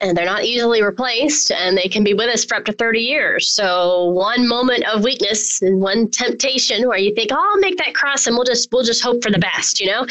and 0.00 0.16
they're 0.16 0.24
not 0.24 0.44
easily 0.44 0.82
replaced 0.82 1.50
and 1.50 1.76
they 1.76 1.88
can 1.88 2.02
be 2.02 2.14
with 2.14 2.28
us 2.28 2.44
for 2.44 2.56
up 2.56 2.64
to 2.64 2.72
30 2.72 3.00
years 3.00 3.50
so 3.50 4.06
one 4.10 4.48
moment 4.48 4.84
of 4.84 5.04
weakness 5.04 5.60
and 5.62 5.80
one 5.80 6.10
temptation 6.10 6.88
where 6.88 6.98
you 6.98 7.14
think 7.14 7.30
oh 7.32 7.36
i'll 7.38 7.60
make 7.60 7.76
that 7.76 7.94
cross 7.94 8.26
and 8.26 8.34
we'll 8.34 8.44
just 8.44 8.70
we'll 8.72 8.82
just 8.82 9.02
hope 9.02 9.22
for 9.22 9.30
the 9.30 9.38
best 9.38 9.80
you 9.80 9.86
know 9.86 10.06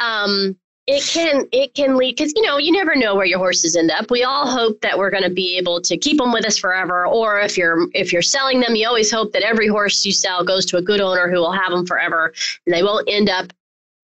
um, 0.00 0.56
it 0.86 1.02
can 1.02 1.48
it 1.50 1.74
can 1.74 1.96
lead 1.96 2.16
because 2.16 2.32
you 2.36 2.42
know 2.42 2.58
you 2.58 2.70
never 2.70 2.94
know 2.94 3.14
where 3.14 3.24
your 3.24 3.38
horses 3.38 3.74
end 3.74 3.90
up. 3.90 4.10
We 4.10 4.22
all 4.22 4.46
hope 4.46 4.80
that 4.82 4.98
we're 4.98 5.10
going 5.10 5.22
to 5.22 5.30
be 5.30 5.56
able 5.56 5.80
to 5.80 5.96
keep 5.96 6.18
them 6.18 6.32
with 6.32 6.44
us 6.44 6.58
forever 6.58 7.06
or 7.06 7.40
if 7.40 7.56
you're 7.56 7.88
if 7.94 8.12
you're 8.12 8.22
selling 8.22 8.60
them 8.60 8.74
you 8.74 8.86
always 8.86 9.10
hope 9.10 9.32
that 9.32 9.42
every 9.42 9.66
horse 9.66 10.04
you 10.04 10.12
sell 10.12 10.44
goes 10.44 10.66
to 10.66 10.76
a 10.76 10.82
good 10.82 11.00
owner 11.00 11.28
who 11.28 11.36
will 11.36 11.52
have 11.52 11.70
them 11.70 11.86
forever 11.86 12.34
and 12.66 12.74
they 12.74 12.82
won't 12.82 13.08
end 13.08 13.30
up 13.30 13.52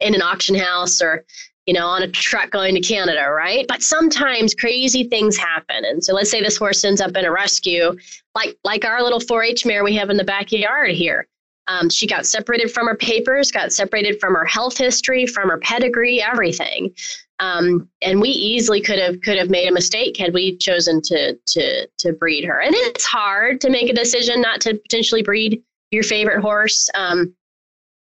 in 0.01 0.15
an 0.15 0.23
auction 0.23 0.55
house 0.55 1.03
or 1.03 1.23
you 1.67 1.75
know 1.75 1.87
on 1.87 2.03
a 2.03 2.09
truck 2.09 2.51
going 2.51 2.75
to 2.75 2.81
canada 2.81 3.29
right? 3.31 3.67
But 3.69 3.83
sometimes 3.83 4.55
crazy 4.55 5.05
things 5.05 5.37
happen 5.37 5.85
and 5.85 6.03
so 6.03 6.15
let's 6.15 6.31
say 6.31 6.43
this 6.43 6.57
horse 6.57 6.83
ends 6.83 7.03
up 7.03 7.15
in 7.15 7.27
a 7.27 7.31
rescue. 7.31 7.95
Like 8.35 8.57
like 8.65 8.87
our 8.87 9.03
little 9.03 9.21
4-h 9.21 9.67
mare 9.67 9.85
we 9.85 9.97
have 9.97 10.09
in 10.09 10.17
the 10.17 10.25
backyard 10.25 10.93
here 10.93 11.27
um, 11.71 11.89
she 11.89 12.07
got 12.07 12.27
separated 12.27 12.73
from 12.73 12.89
her 12.89 12.97
papers, 12.97 13.53
got 13.53 13.73
separated 13.73 14.19
from 14.19 14.35
her 14.35 14.45
health 14.45 14.77
history, 14.77 15.25
from 15.25 15.49
her 15.49 15.59
pedigree, 15.59 16.21
everything. 16.21 16.93
Um, 17.39 17.89
and 18.03 18.21
we 18.21 18.29
easily 18.29 18.81
could 18.81 18.99
have 18.99 19.21
could 19.21 19.39
have 19.39 19.51
made 19.51 19.69
a 19.69 19.73
mistake 19.73 20.17
had 20.17 20.35
we 20.35 20.57
chosen 20.57 21.01
to 21.03 21.35
to 21.35 21.87
to 21.99 22.13
breed 22.13 22.45
her. 22.45 22.61
And 22.61 22.75
it's 22.75 23.05
hard 23.05 23.61
to 23.61 23.71
make 23.71 23.89
a 23.89 23.95
decision 23.95 24.41
not 24.41 24.61
to 24.63 24.75
potentially 24.75 25.23
breed 25.23 25.63
your 25.93 26.03
favorite 26.03 26.41
horse. 26.41 26.91
Um, 26.95 27.35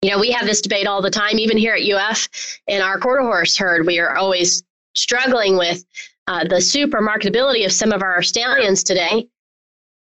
you 0.03 0.11
know, 0.11 0.19
we 0.19 0.33
have 0.33 0.47
this 0.47 0.61
debate 0.61 0.89
all 0.89 1.01
the 1.01 1.11
time, 1.11 1.39
even 1.39 1.57
here 1.57 1.75
at 1.75 1.89
UF 1.89 2.29
in 2.67 2.83
our 2.83 2.99
quarter 2.99 3.23
horse 3.23 3.57
herd. 3.57 3.87
We 3.87 4.01
are 4.01 4.17
always 4.17 4.65
struggling 4.97 5.57
with 5.57 5.85
uh, 6.27 6.45
the 6.45 6.61
super 6.61 7.01
marketability 7.01 7.65
of 7.65 7.73
some 7.73 7.93
of 7.93 8.03
our 8.03 8.21
stallions 8.21 8.83
today 8.83 9.29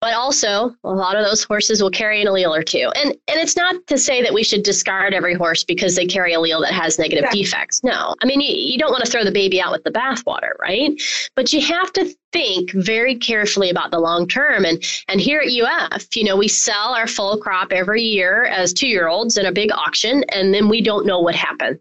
but 0.04 0.12
also 0.12 0.76
a 0.84 0.90
lot 0.90 1.16
of 1.16 1.24
those 1.24 1.42
horses 1.42 1.82
will 1.82 1.90
carry 1.90 2.20
an 2.20 2.28
allele 2.28 2.50
or 2.50 2.62
two. 2.62 2.92
And 2.94 3.12
and 3.12 3.40
it's 3.40 3.56
not 3.56 3.86
to 3.86 3.96
say 3.96 4.20
that 4.20 4.34
we 4.34 4.44
should 4.44 4.62
discard 4.62 5.14
every 5.14 5.32
horse 5.32 5.64
because 5.64 5.96
they 5.96 6.04
carry 6.04 6.34
a 6.34 6.36
allele 6.36 6.60
that 6.60 6.74
has 6.74 6.98
negative 6.98 7.24
exactly. 7.24 7.42
defects. 7.42 7.82
No, 7.82 8.14
I 8.22 8.26
mean 8.26 8.42
you, 8.42 8.54
you 8.54 8.76
don't 8.76 8.90
want 8.90 9.02
to 9.02 9.10
throw 9.10 9.24
the 9.24 9.32
baby 9.32 9.62
out 9.62 9.72
with 9.72 9.82
the 9.82 9.90
bathwater, 9.90 10.58
right? 10.60 10.92
But 11.34 11.54
you 11.54 11.62
have 11.62 11.90
to 11.94 12.14
think 12.34 12.72
very 12.72 13.14
carefully 13.14 13.70
about 13.70 13.92
the 13.92 13.98
long 13.98 14.28
term. 14.28 14.66
And 14.66 14.84
and 15.08 15.22
here 15.22 15.40
at 15.40 15.48
UF, 15.48 16.14
you 16.14 16.24
know, 16.24 16.36
we 16.36 16.48
sell 16.48 16.92
our 16.94 17.06
full 17.06 17.38
crop 17.38 17.72
every 17.72 18.02
year 18.02 18.44
as 18.44 18.74
two 18.74 18.88
year 18.88 19.08
olds 19.08 19.38
in 19.38 19.46
a 19.46 19.52
big 19.52 19.72
auction, 19.72 20.22
and 20.30 20.52
then 20.52 20.68
we 20.68 20.82
don't 20.82 21.06
know 21.06 21.20
what 21.20 21.34
happens. 21.34 21.80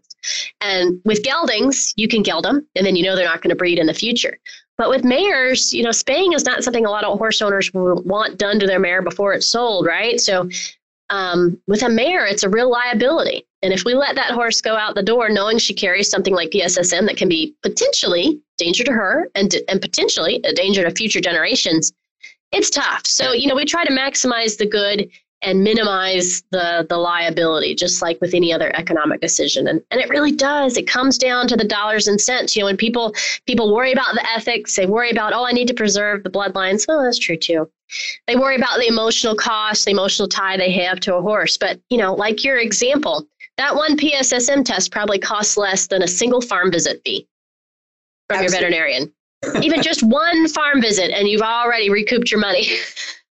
And 0.62 0.98
with 1.04 1.22
geldings, 1.22 1.92
you 1.96 2.08
can 2.08 2.22
geld 2.22 2.46
them, 2.46 2.66
and 2.74 2.86
then 2.86 2.96
you 2.96 3.02
know 3.02 3.16
they're 3.16 3.26
not 3.26 3.42
going 3.42 3.50
to 3.50 3.56
breed 3.56 3.78
in 3.78 3.86
the 3.86 3.92
future. 3.92 4.38
But 4.76 4.90
with 4.90 5.04
mares, 5.04 5.72
you 5.72 5.82
know, 5.82 5.92
spaying 5.92 6.32
is 6.32 6.44
not 6.44 6.64
something 6.64 6.84
a 6.84 6.90
lot 6.90 7.04
of 7.04 7.16
horse 7.18 7.40
owners 7.40 7.70
want 7.72 8.38
done 8.38 8.58
to 8.58 8.66
their 8.66 8.80
mare 8.80 9.02
before 9.02 9.32
it's 9.32 9.46
sold, 9.46 9.86
right? 9.86 10.20
So 10.20 10.48
um, 11.10 11.60
with 11.68 11.82
a 11.82 11.88
mare, 11.88 12.26
it's 12.26 12.42
a 12.42 12.48
real 12.48 12.70
liability. 12.70 13.46
And 13.62 13.72
if 13.72 13.84
we 13.84 13.94
let 13.94 14.16
that 14.16 14.32
horse 14.32 14.60
go 14.60 14.76
out 14.76 14.94
the 14.94 15.02
door 15.02 15.28
knowing 15.28 15.58
she 15.58 15.74
carries 15.74 16.10
something 16.10 16.34
like 16.34 16.50
PSSM 16.50 17.06
that 17.06 17.16
can 17.16 17.28
be 17.28 17.54
potentially 17.62 18.40
danger 18.58 18.84
to 18.84 18.92
her 18.92 19.28
and, 19.34 19.54
and 19.68 19.80
potentially 19.80 20.40
a 20.44 20.52
danger 20.52 20.82
to 20.82 20.90
future 20.90 21.20
generations, 21.20 21.92
it's 22.52 22.70
tough. 22.70 23.06
So, 23.06 23.32
you 23.32 23.46
know, 23.46 23.54
we 23.54 23.64
try 23.64 23.84
to 23.84 23.92
maximize 23.92 24.58
the 24.58 24.66
good 24.66 25.08
and 25.44 25.62
minimize 25.62 26.42
the 26.50 26.86
the 26.88 26.96
liability 26.96 27.74
just 27.74 28.02
like 28.02 28.20
with 28.20 28.34
any 28.34 28.52
other 28.52 28.74
economic 28.76 29.20
decision. 29.20 29.68
And 29.68 29.82
and 29.90 30.00
it 30.00 30.08
really 30.08 30.32
does. 30.32 30.76
It 30.76 30.86
comes 30.86 31.18
down 31.18 31.48
to 31.48 31.56
the 31.56 31.64
dollars 31.64 32.06
and 32.06 32.20
cents. 32.20 32.56
You 32.56 32.60
know 32.60 32.66
when 32.66 32.76
people 32.76 33.14
people 33.46 33.74
worry 33.74 33.92
about 33.92 34.14
the 34.14 34.26
ethics 34.34 34.76
they 34.76 34.86
worry 34.86 35.10
about 35.10 35.32
oh 35.32 35.44
i 35.46 35.52
need 35.52 35.68
to 35.68 35.74
preserve 35.74 36.22
the 36.22 36.30
bloodlines. 36.30 36.86
Well 36.88 37.02
that's 37.02 37.18
true 37.18 37.36
too. 37.36 37.70
They 38.26 38.36
worry 38.36 38.56
about 38.56 38.78
the 38.78 38.88
emotional 38.88 39.36
cost 39.36 39.84
the 39.84 39.90
emotional 39.90 40.28
tie 40.28 40.56
they 40.56 40.72
have 40.72 41.00
to 41.00 41.14
a 41.14 41.22
horse. 41.22 41.56
But 41.56 41.80
you 41.90 41.98
know 41.98 42.14
like 42.14 42.44
your 42.44 42.58
example 42.58 43.26
that 43.56 43.76
one 43.76 43.96
pssm 43.96 44.64
test 44.64 44.90
probably 44.90 45.18
costs 45.18 45.56
less 45.56 45.86
than 45.86 46.02
a 46.02 46.08
single 46.08 46.40
farm 46.40 46.72
visit 46.72 47.00
fee 47.04 47.28
from 48.28 48.38
Absolutely. 48.38 48.54
your 48.54 48.70
veterinarian. 48.70 49.12
Even 49.62 49.82
just 49.82 50.02
one 50.02 50.48
farm 50.48 50.80
visit 50.80 51.10
and 51.10 51.28
you've 51.28 51.42
already 51.42 51.90
recouped 51.90 52.30
your 52.30 52.40
money 52.40 52.66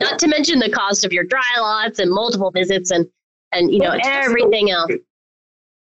Not 0.00 0.18
to 0.18 0.28
mention 0.28 0.58
the 0.58 0.70
cost 0.70 1.04
of 1.04 1.12
your 1.12 1.24
dry 1.24 1.42
lots 1.58 1.98
and 1.98 2.10
multiple 2.10 2.50
visits 2.50 2.90
and 2.90 3.08
and 3.52 3.72
you 3.72 3.80
know 3.80 3.96
everything 4.04 4.70
else. 4.70 4.90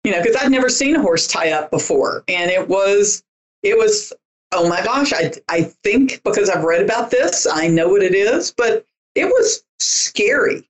You 0.03 0.11
know, 0.11 0.21
because 0.21 0.35
I've 0.35 0.51
never 0.51 0.69
seen 0.69 0.95
a 0.95 1.01
horse 1.01 1.27
tie 1.27 1.51
up 1.51 1.71
before, 1.71 2.23
and 2.27 2.51
it 2.51 2.67
was 2.67 3.23
it 3.63 3.77
was 3.77 4.13
oh 4.51 4.67
my 4.67 4.83
gosh, 4.83 5.13
I 5.13 5.33
I 5.49 5.63
think 5.83 6.21
because 6.23 6.49
I've 6.49 6.63
read 6.63 6.81
about 6.81 7.11
this, 7.11 7.47
I 7.49 7.67
know 7.67 7.89
what 7.89 8.03
it 8.03 8.15
is, 8.15 8.53
but 8.55 8.85
it 9.15 9.25
was 9.25 9.63
scary. 9.79 10.69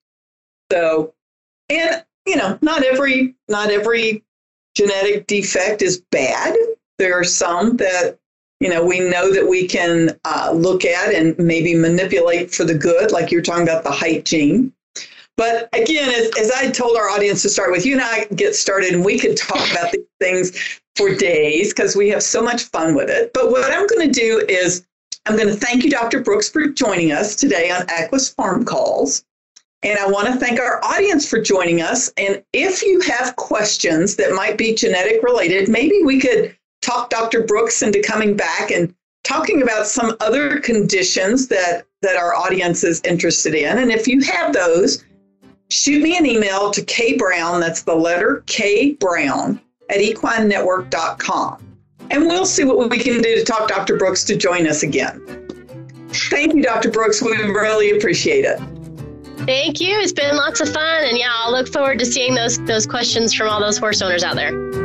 So, 0.72 1.14
and 1.70 2.04
you 2.26 2.36
know, 2.36 2.58
not 2.62 2.84
every 2.84 3.36
not 3.48 3.70
every 3.70 4.24
genetic 4.76 5.28
defect 5.28 5.82
is 5.82 6.02
bad. 6.12 6.56
There 6.98 7.14
are 7.20 7.24
some 7.24 7.78
that 7.78 8.20
you 8.64 8.70
know, 8.70 8.82
we 8.82 9.01
know 9.01 9.30
that 9.34 9.45
we 9.45 9.68
can 9.68 10.18
uh, 10.24 10.49
look 10.55 10.86
at 10.86 11.14
and 11.14 11.38
maybe 11.38 11.76
manipulate 11.76 12.53
for 12.53 12.64
the 12.64 12.74
good, 12.74 13.11
like 13.11 13.30
you're 13.30 13.41
talking 13.41 13.64
about 13.64 13.84
the 13.84 13.91
height 13.91 14.24
gene. 14.24 14.72
But 15.36 15.68
again, 15.74 16.09
as, 16.09 16.32
as 16.39 16.49
I 16.49 16.72
told 16.72 16.95
our 16.95 17.09
audience 17.09 17.41
to 17.41 17.49
start 17.49 17.74
with, 17.74 17.86
you 17.86 17.95
and 17.95 18.01
I 18.01 18.24
get 18.36 18.55
started 18.55 18.93
and 18.93 19.03
we 19.03 19.20
could 19.20 19.36
talk 19.36 19.70
about 19.70 19.91
these 19.91 20.05
things 20.22 20.80
for 20.95 21.14
days 21.14 21.74
because 21.74 21.97
we 21.97 22.07
have 22.09 22.24
so 22.24 22.41
much 22.41 22.64
fun 22.64 22.95
with 22.95 23.09
it. 23.09 23.32
But 23.34 23.51
what 23.51 23.70
I'm 23.70 23.86
going 23.86 24.09
to 24.09 24.20
do 24.20 24.45
is 24.47 24.86
I'm 25.26 25.36
going 25.36 25.49
to 25.49 25.55
thank 25.55 25.84
you, 25.84 25.89
Dr. 25.89 26.22
Brooks, 26.22 26.47
for 26.47 26.68
joining 26.68 27.11
us 27.11 27.36
today 27.36 27.70
on 27.70 27.86
Equus 27.89 28.30
Farm 28.30 28.64
Calls. 28.64 29.26
And 29.82 29.99
I 29.99 30.07
want 30.07 30.28
to 30.28 30.36
thank 30.38 30.61
our 30.61 30.82
audience 30.86 31.28
for 31.28 31.41
joining 31.41 31.82
us. 31.82 32.14
And 32.16 32.41
if 32.53 32.82
you 32.82 33.01
have 33.01 33.36
questions 33.36 34.16
that 34.16 34.32
might 34.32 34.57
be 34.57 34.74
genetic 34.74 35.22
related, 35.22 35.68
maybe 35.68 36.01
we 36.05 36.22
could 36.22 36.55
talk 36.84 37.10
Dr. 37.10 37.44
Brooks 37.44 37.82
into 37.82 38.02
coming 38.02 38.36
back 38.36 38.72
and 38.72 38.94
talking 39.24 39.62
about 39.64 39.88
some 39.88 40.16
other 40.20 40.60
conditions 40.60 41.48
that, 41.48 41.86
that 42.02 42.18
our 42.18 42.36
audience 42.36 42.84
is 42.84 43.02
interested 43.06 43.56
in. 43.56 43.78
And 43.78 43.92
if 43.92 44.08
you 44.08 44.22
have 44.22 44.54
those, 44.54 45.04
shoot 45.70 46.04
me 46.04 46.18
an 46.18 46.26
email 46.26 46.72
to 46.72 46.84
K 46.84 47.18
Brown, 47.18 47.60
that's 47.60 47.84
the 47.84 47.96
letter 47.96 48.44
K 48.46 48.94
Brown 48.94 49.60
at 49.90 49.98
equinenetwork.com. 49.98 51.78
And 52.12 52.28
we'll 52.28 52.46
see 52.46 52.66
what 52.66 52.90
we 52.90 53.00
can 53.00 53.22
do 53.22 53.36
to 53.36 53.44
talk 53.44 53.70
Dr. 53.70 53.98
Brooks 53.98 54.24
to 54.26 54.36
join 54.36 54.68
us 54.68 54.84
again. 54.84 55.22
Thank 56.30 56.54
you, 56.54 56.62
Dr. 56.62 56.92
Brooks. 56.92 57.22
We 57.22 57.32
really 57.32 57.98
appreciate 57.98 58.46
it. 58.46 58.60
Thank 59.46 59.82
you. 59.82 60.00
It's 60.00 60.14
been 60.14 60.36
lots 60.36 60.62
of 60.62 60.72
fun. 60.72 61.06
And 61.06 61.18
yeah, 61.18 61.32
I'll 61.34 61.52
look 61.52 61.68
forward 61.68 62.00
to 62.00 62.06
seeing 62.06 62.36
those 62.36 62.60
those 62.66 62.86
questions 62.86 63.34
from 63.34 63.50
all 63.50 63.60
those 63.60 63.78
horse 63.78 64.02
owners 64.02 64.24
out 64.24 64.36
there. 64.36 64.83